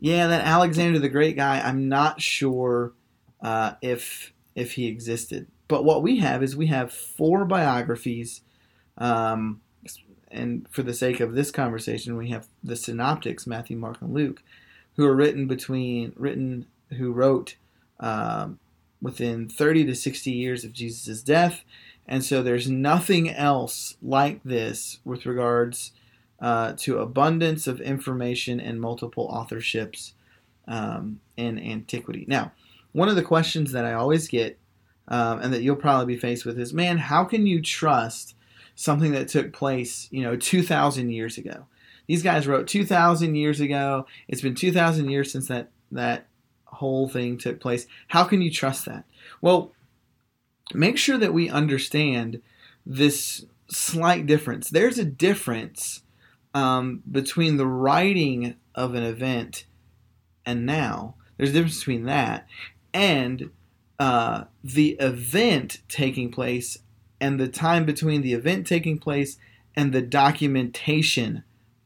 yeah, 0.00 0.26
that 0.26 0.44
Alexander 0.44 0.98
the 0.98 1.08
Great 1.08 1.36
guy, 1.36 1.60
I'm 1.60 1.88
not 1.88 2.20
sure 2.20 2.92
uh, 3.40 3.74
if 3.80 4.32
if 4.58 4.72
he 4.72 4.86
existed. 4.86 5.46
But 5.68 5.84
what 5.84 6.02
we 6.02 6.18
have 6.18 6.42
is 6.42 6.56
we 6.56 6.66
have 6.66 6.92
four 6.92 7.44
biographies, 7.44 8.40
um, 8.96 9.60
and 10.30 10.66
for 10.70 10.82
the 10.82 10.92
sake 10.92 11.20
of 11.20 11.34
this 11.34 11.50
conversation, 11.50 12.16
we 12.16 12.30
have 12.30 12.48
the 12.62 12.76
synoptics, 12.76 13.46
Matthew, 13.46 13.76
Mark, 13.76 14.00
and 14.00 14.12
Luke, 14.12 14.42
who 14.96 15.06
are 15.06 15.14
written 15.14 15.46
between 15.46 16.12
written 16.16 16.66
who 16.96 17.12
wrote 17.12 17.56
um, 18.00 18.58
within 19.00 19.48
30 19.48 19.84
to 19.86 19.94
60 19.94 20.30
years 20.30 20.64
of 20.64 20.72
Jesus' 20.72 21.22
death. 21.22 21.62
And 22.06 22.24
so 22.24 22.42
there's 22.42 22.68
nothing 22.68 23.30
else 23.30 23.96
like 24.02 24.42
this 24.42 24.98
with 25.04 25.26
regards 25.26 25.92
uh, 26.40 26.72
to 26.78 26.98
abundance 26.98 27.66
of 27.66 27.80
information 27.80 28.58
and 28.60 28.80
multiple 28.80 29.28
authorships 29.28 30.12
um, 30.66 31.20
in 31.36 31.58
antiquity. 31.58 32.24
Now, 32.26 32.52
one 32.98 33.08
of 33.08 33.14
the 33.14 33.22
questions 33.22 33.70
that 33.70 33.84
I 33.84 33.92
always 33.92 34.26
get 34.26 34.58
um, 35.06 35.38
and 35.38 35.54
that 35.54 35.62
you'll 35.62 35.76
probably 35.76 36.14
be 36.14 36.20
faced 36.20 36.44
with 36.44 36.58
is 36.58 36.74
man, 36.74 36.98
how 36.98 37.24
can 37.24 37.46
you 37.46 37.62
trust 37.62 38.34
something 38.74 39.12
that 39.12 39.28
took 39.28 39.52
place, 39.52 40.08
you 40.10 40.20
know, 40.20 40.34
2,000 40.34 41.10
years 41.10 41.38
ago? 41.38 41.66
These 42.08 42.24
guys 42.24 42.48
wrote 42.48 42.66
2,000 42.66 43.36
years 43.36 43.60
ago. 43.60 44.06
It's 44.26 44.40
been 44.40 44.56
2,000 44.56 45.08
years 45.10 45.30
since 45.30 45.46
that, 45.46 45.70
that 45.92 46.26
whole 46.64 47.08
thing 47.08 47.38
took 47.38 47.60
place. 47.60 47.86
How 48.08 48.24
can 48.24 48.42
you 48.42 48.50
trust 48.50 48.84
that? 48.86 49.04
Well, 49.40 49.72
make 50.74 50.98
sure 50.98 51.18
that 51.18 51.32
we 51.32 51.48
understand 51.48 52.42
this 52.84 53.46
slight 53.68 54.26
difference. 54.26 54.70
There's 54.70 54.98
a 54.98 55.04
difference 55.04 56.02
um, 56.52 57.04
between 57.08 57.58
the 57.58 57.66
writing 57.66 58.56
of 58.74 58.96
an 58.96 59.04
event 59.04 59.66
and 60.44 60.66
now. 60.66 61.14
There's 61.36 61.50
a 61.50 61.52
difference 61.52 61.78
between 61.78 62.06
that 62.06 62.48
and 62.92 63.50
uh, 63.98 64.44
the 64.62 64.90
event 65.00 65.80
taking 65.88 66.30
place 66.30 66.78
and 67.20 67.40
the 67.40 67.48
time 67.48 67.84
between 67.84 68.22
the 68.22 68.32
event 68.32 68.66
taking 68.66 68.98
place 68.98 69.38
and 69.74 69.92
the 69.92 70.02
documentation 70.02 71.42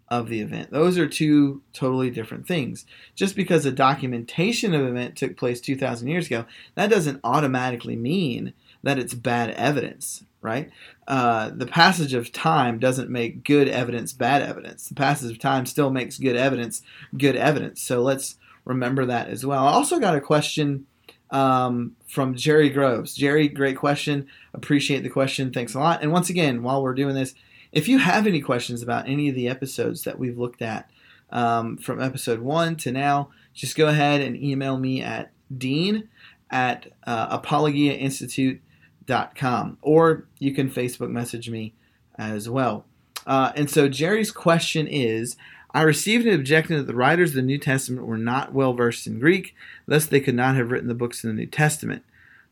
of 0.09 0.29
the 0.29 0.41
event. 0.41 0.71
Those 0.71 0.99
are 0.99 1.09
two 1.09 1.63
totally 1.73 2.11
different 2.11 2.47
things. 2.47 2.85
Just 3.15 3.35
because 3.35 3.65
a 3.65 3.73
documentation 3.73 4.75
of 4.75 4.83
an 4.83 4.89
event 4.89 5.17
took 5.17 5.39
place 5.39 5.59
2,000 5.59 6.07
years 6.07 6.27
ago, 6.27 6.45
that 6.75 6.91
doesn't 6.91 7.21
automatically 7.25 7.97
mean 7.97 8.53
that 8.83 8.99
it's 8.99 9.15
bad 9.15 9.51
evidence, 9.53 10.25
right? 10.43 10.71
Uh, 11.09 11.51
the 11.55 11.67
passage 11.67 12.13
of 12.13 12.31
time 12.31 12.79
doesn't 12.79 13.09
make 13.09 13.43
good 13.43 13.69
evidence 13.69 14.13
bad 14.13 14.43
evidence. 14.43 14.87
The 14.87 14.95
passage 14.95 15.31
of 15.31 15.39
time 15.39 15.65
still 15.65 15.91
makes 15.91 16.19
good 16.19 16.37
evidence 16.37 16.83
good 17.17 17.37
evidence. 17.37 17.81
So 17.81 18.03
let's 18.03 18.37
remember 18.67 19.07
that 19.07 19.29
as 19.29 19.47
well. 19.47 19.67
I 19.67 19.73
also 19.73 19.99
got 19.99 20.17
a 20.17 20.21
question 20.21 20.87
um, 21.33 21.97
from 22.07 22.37
Jerry 22.37 22.69
Groves. 22.69 23.17
Jerry, 23.17 23.49
great 23.49 23.77
question. 23.77 24.29
Appreciate 24.55 25.03
the 25.03 25.09
question. 25.09 25.53
Thanks 25.53 25.75
a 25.75 25.81
lot. 25.81 26.01
And 26.03 26.13
once 26.13 26.31
again, 26.31 26.63
while 26.63 26.81
we're 26.83 26.95
doing 26.95 27.17
this, 27.17 27.35
if 27.73 27.89
you 27.89 27.99
have 27.99 28.27
any 28.27 28.41
questions 28.41 28.83
about 28.83 29.09
any 29.09 29.31
of 29.31 29.35
the 29.35 29.49
episodes 29.49 30.05
that 30.05 30.19
we've 30.19 30.39
looked 30.39 30.63
at 30.63 30.89
um, 31.31 31.77
from 31.79 32.01
episode 32.01 32.39
one 32.41 32.77
to 32.77 32.93
now, 32.93 33.31
just 33.55 33.77
go 33.77 33.89
ahead 33.89 34.21
and 34.21 34.37
email 34.37 34.79
me 34.79 35.03
at 35.03 35.33
dean 35.57 36.09
at 36.51 36.87
uh, 37.07 37.39
apologiainstitute.com 37.39 39.79
or 39.81 40.27
you 40.39 40.55
can 40.55 40.71
Facebook 40.71 41.11
message 41.11 41.49
me 41.49 41.73
as 42.17 42.47
well. 42.49 42.85
Uh, 43.27 43.53
and 43.57 43.69
so 43.71 43.89
Jerry's 43.89 44.31
question 44.31 44.87
is 44.87 45.37
I 45.75 45.83
received 45.83 46.27
an 46.27 46.35
objection 46.35 46.77
that 46.77 46.87
the 46.87 46.95
writers 46.95 47.31
of 47.31 47.37
the 47.37 47.43
New 47.43 47.59
Testament 47.59 48.07
were 48.07 48.19
not 48.19 48.53
well 48.53 48.75
versed 48.75 49.07
in 49.07 49.19
Greek, 49.19 49.55
thus, 49.87 50.07
they 50.07 50.21
could 50.21 50.35
not 50.35 50.57
have 50.57 50.71
written 50.71 50.89
the 50.89 50.95
books 50.95 51.25
in 51.25 51.31
the 51.31 51.35
New 51.35 51.47
Testament. 51.47 52.05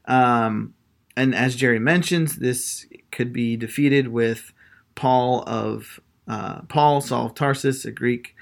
Um, 0.07 0.75
and 1.17 1.35
as 1.35 1.57
Jerry 1.57 1.79
mentions, 1.79 2.37
this 2.37 2.87
could 3.11 3.33
be 3.33 3.57
defeated 3.57 4.09
with 4.09 4.53
Paul 4.95 5.45
of 5.47 6.01
uh, 6.27 6.63
Paul, 6.63 7.01
Saul 7.01 7.27
of 7.27 7.35
Tarsus, 7.35 7.85
a 7.85 7.91
Greek 7.91 8.37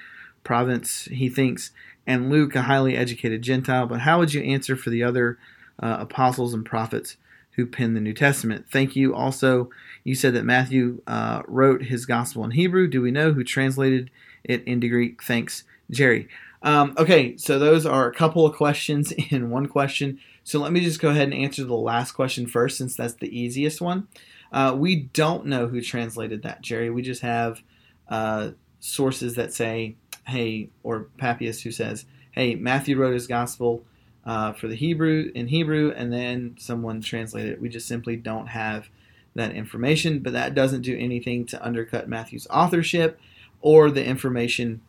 province, 0.45 1.07
he 1.07 1.29
thinks, 1.29 1.73
and 2.07 2.31
Luke, 2.31 2.55
a 2.55 2.63
highly 2.63 2.97
educated 2.97 3.43
Gentile. 3.43 3.87
But 3.87 4.01
how 4.01 4.19
would 4.19 4.35
you 4.35 4.43
answer 4.43 4.77
for 4.77 4.91
the 4.91 5.03
other 5.03 5.39
uh, 5.83 5.97
apostles 6.01 6.55
and 6.55 6.65
prophets 6.65 7.17
who 7.53 7.67
penned 7.67 7.97
the 7.97 8.01
New 8.01 8.13
Testament? 8.13 8.67
Thank 8.71 8.95
you. 8.95 9.15
Also, 9.15 9.71
you 10.05 10.15
said 10.15 10.35
that 10.35 10.45
Matthew 10.45 11.03
uh, 11.07 11.43
wrote 11.47 11.85
his 11.85 12.07
gospel 12.07 12.45
in 12.45 12.53
Hebrew. 12.53 12.87
Do 12.89 13.03
we 13.03 13.11
know 13.11 13.33
who 13.33 13.43
translated 13.43 14.11
it 14.49 14.65
into 14.65 14.89
Greek? 14.89 15.23
Thanks, 15.23 15.65
Jerry. 15.91 16.29
Um, 16.63 16.95
okay, 16.99 17.37
so 17.37 17.59
those 17.59 17.87
are 17.87 18.09
a 18.09 18.15
couple 18.15 18.45
of 18.45 18.57
questions 18.57 19.13
in 19.31 19.51
one 19.51 19.67
question. 19.67 20.19
So 20.45 20.59
let 20.59 20.73
me 20.73 20.81
just 20.81 21.01
go 21.01 21.11
ahead 21.11 21.29
and 21.29 21.35
answer 21.35 21.65
the 21.65 21.75
last 21.75 22.13
question 22.13 22.47
first, 22.47 22.79
since 22.79 22.97
that's 22.97 23.15
the 23.15 23.39
easiest 23.39 23.81
one. 23.81 24.09
Uh, 24.51 24.75
we 24.77 24.97
don't 24.97 25.47
know 25.47 25.69
who 25.69 25.81
translated 25.81 26.43
that, 26.43 26.63
Jerry. 26.63 26.91
We 26.91 27.03
just 27.03 27.21
have 27.21 27.61
uh, 28.09 28.53
sources 28.81 29.35
that 29.35 29.53
say, 29.53 29.97
hey, 30.27 30.71
or 30.83 31.09
Papias 31.19 31.63
who 31.63 31.71
says, 31.71 32.07
hey, 32.33 32.55
Matthew 32.55 32.97
wrote 32.97 33.15
his 33.15 33.27
gospel 33.27 33.85
uh, 34.25 34.53
for 34.53 34.69
the 34.69 34.75
Hebrew 34.75 35.31
in 35.35 35.49
Hebrew, 35.49 35.93
and 35.95 36.13
then 36.13 36.57
someone 36.59 37.01
translated 37.01 37.53
it. 37.53 37.61
We 37.61 37.69
just 37.69 37.89
simply 37.89 38.17
don't 38.17 38.47
have 38.47 38.89
that 39.35 39.53
information, 39.53 40.21
but 40.21 40.33
that 40.33 40.55
doesn't 40.55 40.83
do 40.83 40.97
anything 40.99 41.47
to 41.47 41.65
undercut 41.65 42.09
Matthew's 42.09 42.47
authorship 42.49 43.21
or 43.61 43.91
the 43.91 44.05
information 44.05 44.81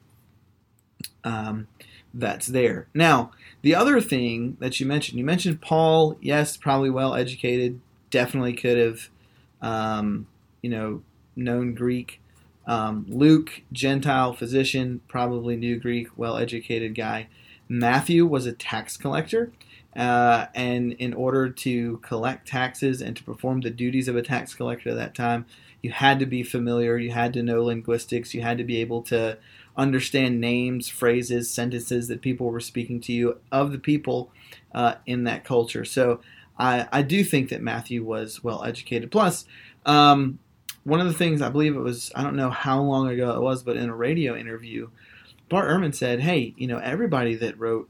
um, 1.23 1.67
that's 2.13 2.47
there. 2.47 2.87
Now, 2.93 3.31
the 3.61 3.75
other 3.75 3.99
thing 4.01 4.57
that 4.59 4.79
you 4.79 4.85
mentioned, 4.85 5.19
you 5.19 5.25
mentioned 5.25 5.61
Paul, 5.61 6.17
yes, 6.21 6.57
probably 6.57 6.89
well 6.89 7.13
educated, 7.15 7.79
definitely 8.09 8.53
could 8.53 8.77
have 8.77 9.09
um, 9.61 10.27
you 10.61 10.69
know, 10.69 11.01
known 11.35 11.73
Greek. 11.73 12.21
Um, 12.67 13.05
Luke, 13.09 13.61
Gentile 13.71 14.33
physician, 14.33 15.01
probably 15.07 15.55
knew 15.55 15.79
Greek, 15.79 16.09
well 16.15 16.37
educated 16.37 16.95
guy. 16.95 17.27
Matthew 17.67 18.25
was 18.25 18.45
a 18.45 18.53
tax 18.53 18.97
collector. 18.97 19.51
Uh, 19.95 20.45
and 20.53 20.93
in 20.93 21.13
order 21.13 21.49
to 21.49 21.97
collect 21.97 22.47
taxes 22.47 23.01
and 23.01 23.17
to 23.17 23.23
perform 23.23 23.61
the 23.61 23.71
duties 23.71 24.07
of 24.07 24.15
a 24.15 24.21
tax 24.21 24.53
collector 24.53 24.89
at 24.89 24.95
that 24.95 25.15
time, 25.15 25.45
you 25.81 25.91
had 25.91 26.19
to 26.19 26.25
be 26.25 26.43
familiar, 26.43 26.97
you 26.97 27.11
had 27.11 27.33
to 27.33 27.43
know 27.43 27.63
linguistics, 27.63 28.33
you 28.33 28.41
had 28.41 28.57
to 28.57 28.63
be 28.63 28.77
able 28.77 29.01
to 29.03 29.37
understand 29.77 30.41
names, 30.41 30.89
phrases, 30.89 31.49
sentences 31.49 32.07
that 32.07 32.21
people 32.21 32.51
were 32.51 32.59
speaking 32.59 32.99
to 32.99 33.13
you 33.13 33.39
of 33.51 33.71
the 33.71 33.77
people 33.79 34.31
uh, 34.73 34.95
in 35.05 35.23
that 35.23 35.45
culture. 35.45 35.85
So 35.85 36.19
I, 36.57 36.87
I 36.91 37.01
do 37.01 37.23
think 37.23 37.49
that 37.49 37.61
Matthew 37.61 38.03
was 38.03 38.43
well 38.43 38.63
educated. 38.63 39.09
Plus, 39.09 39.45
um, 39.85 40.39
one 40.83 40.99
of 40.99 41.07
the 41.07 41.13
things 41.13 41.41
I 41.41 41.49
believe 41.49 41.75
it 41.75 41.79
was, 41.79 42.11
I 42.13 42.23
don't 42.23 42.35
know 42.35 42.49
how 42.49 42.81
long 42.81 43.07
ago 43.07 43.31
it 43.31 43.41
was, 43.41 43.63
but 43.63 43.77
in 43.77 43.89
a 43.89 43.95
radio 43.95 44.35
interview, 44.35 44.89
Bart 45.47 45.69
Ehrman 45.69 45.95
said, 45.95 46.19
hey, 46.19 46.53
you 46.57 46.67
know, 46.67 46.79
everybody 46.79 47.35
that 47.35 47.59
wrote, 47.59 47.89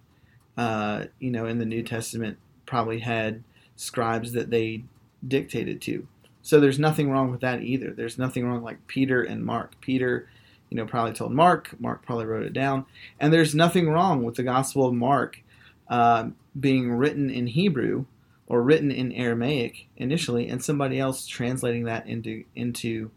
uh, 0.57 1.05
you 1.19 1.31
know, 1.31 1.45
in 1.45 1.57
the 1.57 1.65
New 1.65 1.83
Testament 1.83 2.37
probably 2.65 2.99
had 2.99 3.43
scribes 3.75 4.33
that 4.33 4.49
they 4.49 4.83
dictated 5.27 5.81
to. 5.81 6.07
So 6.49 6.59
there's 6.59 6.79
nothing 6.79 7.11
wrong 7.11 7.29
with 7.29 7.41
that 7.41 7.61
either. 7.61 7.91
There's 7.91 8.17
nothing 8.17 8.43
wrong 8.43 8.63
like 8.63 8.87
Peter 8.87 9.21
and 9.21 9.45
Mark. 9.45 9.79
Peter, 9.81 10.27
you 10.71 10.77
know, 10.77 10.85
probably 10.87 11.13
told 11.13 11.31
Mark. 11.31 11.79
Mark 11.79 12.03
probably 12.03 12.25
wrote 12.25 12.41
it 12.41 12.53
down. 12.53 12.87
And 13.19 13.31
there's 13.31 13.53
nothing 13.53 13.87
wrong 13.87 14.23
with 14.23 14.33
the 14.33 14.41
Gospel 14.41 14.87
of 14.87 14.95
Mark 14.95 15.43
uh, 15.89 16.29
being 16.59 16.91
written 16.91 17.29
in 17.29 17.45
Hebrew 17.45 18.05
or 18.47 18.63
written 18.63 18.89
in 18.89 19.11
Aramaic 19.11 19.89
initially, 19.95 20.49
and 20.49 20.63
somebody 20.63 20.99
else 20.99 21.27
translating 21.27 21.83
that 21.83 22.07
into 22.07 22.43
into 22.55 23.11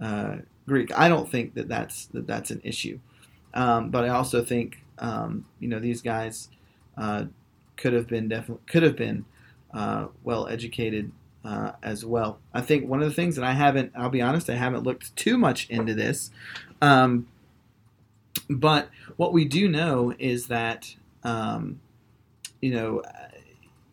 uh, 0.00 0.36
Greek. 0.68 0.96
I 0.96 1.08
don't 1.08 1.28
think 1.28 1.54
that 1.54 1.66
that's 1.66 2.06
that 2.06 2.28
that's 2.28 2.52
an 2.52 2.60
issue, 2.62 3.00
um, 3.54 3.90
but 3.90 4.04
I 4.04 4.10
also 4.10 4.44
think 4.44 4.84
um, 5.00 5.46
you 5.58 5.66
know 5.66 5.80
these 5.80 6.00
guys 6.00 6.48
uh, 6.96 7.24
could 7.76 7.92
have 7.92 8.06
been 8.06 8.28
definitely 8.28 8.62
could 8.68 8.84
have 8.84 8.94
been 8.94 9.24
uh, 9.74 10.06
well 10.22 10.46
educated 10.46 11.10
uh, 11.48 11.72
as 11.82 12.04
well. 12.04 12.38
I 12.52 12.60
think 12.60 12.86
one 12.86 13.00
of 13.00 13.08
the 13.08 13.14
things 13.14 13.36
that 13.36 13.44
I 13.44 13.52
haven't, 13.52 13.92
I'll 13.96 14.10
be 14.10 14.20
honest, 14.20 14.50
I 14.50 14.54
haven't 14.54 14.82
looked 14.82 15.16
too 15.16 15.38
much 15.38 15.68
into 15.70 15.94
this, 15.94 16.30
um, 16.82 17.26
but 18.50 18.90
what 19.16 19.32
we 19.32 19.46
do 19.46 19.66
know 19.66 20.14
is 20.18 20.48
that 20.48 20.94
um, 21.24 21.80
you 22.60 22.70
know 22.70 23.02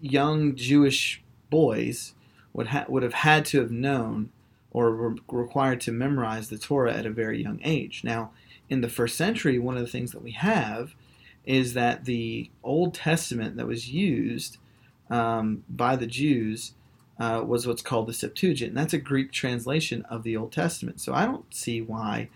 young 0.02 0.56
Jewish 0.56 1.24
boys 1.50 2.14
would 2.52 2.68
ha- 2.68 2.86
would 2.90 3.04
have 3.04 3.14
had 3.14 3.46
to 3.46 3.62
have 3.62 3.72
known 3.72 4.32
or 4.72 4.94
were 4.94 5.16
required 5.30 5.80
to 5.82 5.92
memorize 5.94 6.50
the 6.50 6.58
Torah 6.58 6.94
at 6.94 7.06
a 7.06 7.10
very 7.10 7.42
young 7.42 7.62
age. 7.64 8.02
Now, 8.04 8.32
in 8.70 8.82
the 8.82 8.90
first 8.90 9.16
century, 9.16 9.58
one 9.60 9.78
of 9.78 9.82
the 9.82 9.92
things 9.92 10.12
that 10.12 10.22
we 10.22 10.32
have 10.32 10.94
is 11.46 11.74
that 11.74 12.04
the 12.04 12.50
Old 12.64 12.94
Testament 12.94 13.56
that 13.56 13.68
was 13.68 13.90
used 13.90 14.58
um, 15.10 15.64
by 15.70 15.96
the 15.96 16.08
Jews 16.08 16.74
uh, 17.20 17.44
was 17.46 17.66
what's 17.66 17.82
called 17.82 18.08
the 18.08 18.14
Septuagint, 18.14 18.70
and 18.70 18.78
that's 18.78 18.94
a 18.94 18.98
Greek 18.98 19.32
translation 19.32 20.04
of 20.10 20.24
the 20.24 20.36
Old 20.36 20.52
Testament. 20.52 21.00
So 21.00 21.14
I 21.14 21.26
don't 21.26 21.54
see 21.54 21.82
why, 21.82 22.30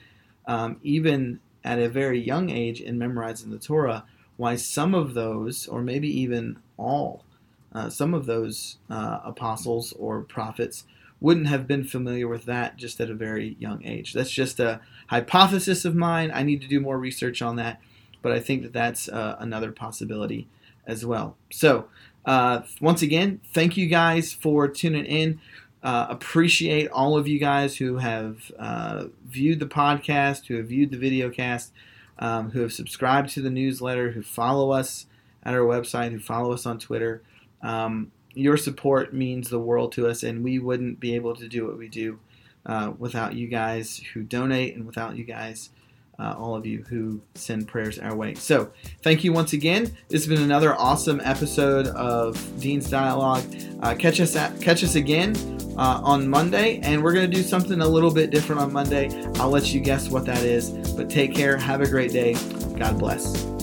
um, 0.48 0.78
even 0.84 1.40
at 1.64 1.80
a 1.80 1.90
very 1.90 2.20
young 2.20 2.50
age 2.50 2.80
in 2.80 2.98
memorizing 2.98 3.52
the 3.52 3.60
Torah, 3.60 4.06
why 4.38 4.56
some 4.56 4.96
of 4.96 5.14
those, 5.14 5.68
or 5.68 5.82
maybe 5.82 6.08
even 6.22 6.60
all, 6.78 7.26
uh, 7.74 7.90
some 7.90 8.14
of 8.14 8.26
those 8.26 8.78
uh, 8.90 9.20
apostles 9.24 9.94
or 10.00 10.22
prophets 10.22 10.86
wouldn't 11.20 11.48
have 11.48 11.68
been 11.68 11.84
familiar 11.84 12.28
with 12.28 12.46
that 12.46 12.78
just 12.78 13.00
at 13.02 13.10
a 13.10 13.14
very 13.14 13.58
young 13.60 13.84
age. 13.86 14.14
That's 14.14 14.32
just 14.32 14.60
a 14.60 14.80
hypothesis 15.08 15.84
of 15.84 15.96
mine. 15.96 16.32
I 16.34 16.44
need 16.44 16.62
to 16.62 16.68
do 16.68 16.80
more 16.80 16.98
research 16.98 17.42
on 17.42 17.58
that, 17.58 17.82
but 18.22 18.32
I 18.32 18.40
think 18.40 18.64
that 18.64 18.74
that's 18.74 19.10
uh, 19.10 19.36
another 19.40 19.72
possibility 19.72 20.48
as 20.88 21.06
well. 21.06 21.36
So, 21.52 21.90
uh, 22.30 22.62
once 22.80 23.02
again, 23.02 23.42
thank 23.56 23.76
you 23.76 23.88
guys 23.88 24.32
for 24.32 24.68
tuning 24.68 25.04
in. 25.04 25.42
Uh, 25.82 26.06
appreciate 26.12 26.88
all 26.92 27.18
of 27.18 27.28
you 27.28 27.40
guys 27.40 27.78
who 27.78 27.98
have 27.98 28.52
uh, 28.60 29.06
viewed 29.26 29.60
the 29.60 29.66
podcast, 29.66 30.46
who 30.46 30.56
have 30.58 30.68
viewed 30.68 30.92
the 30.92 30.98
video 30.98 31.32
cast, 31.32 31.74
um, 32.20 32.52
who 32.52 32.62
have 32.62 32.72
subscribed 32.72 33.30
to 33.30 33.42
the 33.42 33.50
newsletter, 33.50 34.12
who 34.12 34.22
follow 34.22 34.70
us 34.70 35.08
at 35.42 35.56
our 35.56 35.62
website, 35.62 36.12
who 36.12 36.20
follow 36.20 36.54
us 36.54 36.68
on 36.68 36.78
Twitter. 36.78 37.24
Um, 37.64 38.12
your 38.36 38.58
support 38.58 39.12
means 39.12 39.50
the 39.50 39.58
world 39.58 39.92
to 39.94 40.06
us, 40.06 40.22
and 40.22 40.44
we 40.44 40.60
wouldn't 40.60 41.00
be 41.00 41.16
able 41.16 41.36
to 41.36 41.48
do 41.48 41.66
what 41.66 41.80
we 41.80 41.88
do 41.88 42.20
uh, 42.64 42.92
without 43.00 43.34
you 43.34 43.48
guys 43.48 44.04
who 44.14 44.22
donate 44.22 44.76
and 44.76 44.86
without 44.86 45.18
you 45.18 45.24
guys, 45.24 45.72
uh, 46.20 46.36
all 46.38 46.56
of 46.56 46.66
you 46.66 46.84
who 46.90 47.22
send 47.36 47.68
prayers 47.68 48.00
our 48.00 48.16
way. 48.16 48.36
So, 48.36 48.72
thank 49.04 49.24
you 49.24 49.34
once 49.34 49.54
again. 49.54 49.86
This 50.10 50.26
has 50.26 50.28
been 50.28 50.44
another 50.44 50.76
awesome 50.76 51.22
episode 51.24 51.88
of 51.88 52.38
Dean's 52.60 52.90
Dialogue. 52.90 53.44
Uh, 53.82 53.96
catch 53.96 54.20
us 54.20 54.36
at, 54.36 54.60
catch 54.62 54.84
us 54.84 54.96
again 54.96 55.36
uh, 55.78 56.02
on 56.04 56.28
Monday, 56.28 56.80
and 56.84 57.02
we're 57.02 57.14
going 57.14 57.30
to 57.30 57.36
do 57.36 57.44
something 57.44 57.82
a 57.82 57.88
little 57.88 58.14
bit 58.14 58.32
different 58.32 58.62
on 58.62 58.74
Monday. 58.74 59.10
I'll 59.36 59.50
let 59.50 59.74
you 59.74 59.80
guess 59.80 60.10
what 60.10 60.26
that 60.26 60.44
is. 60.44 60.72
But 60.94 61.10
take 61.10 61.34
care. 61.34 61.58
Have 61.58 61.82
a 61.82 61.88
great 61.88 62.12
day. 62.12 62.34
God 62.78 63.00
bless. 63.00 63.59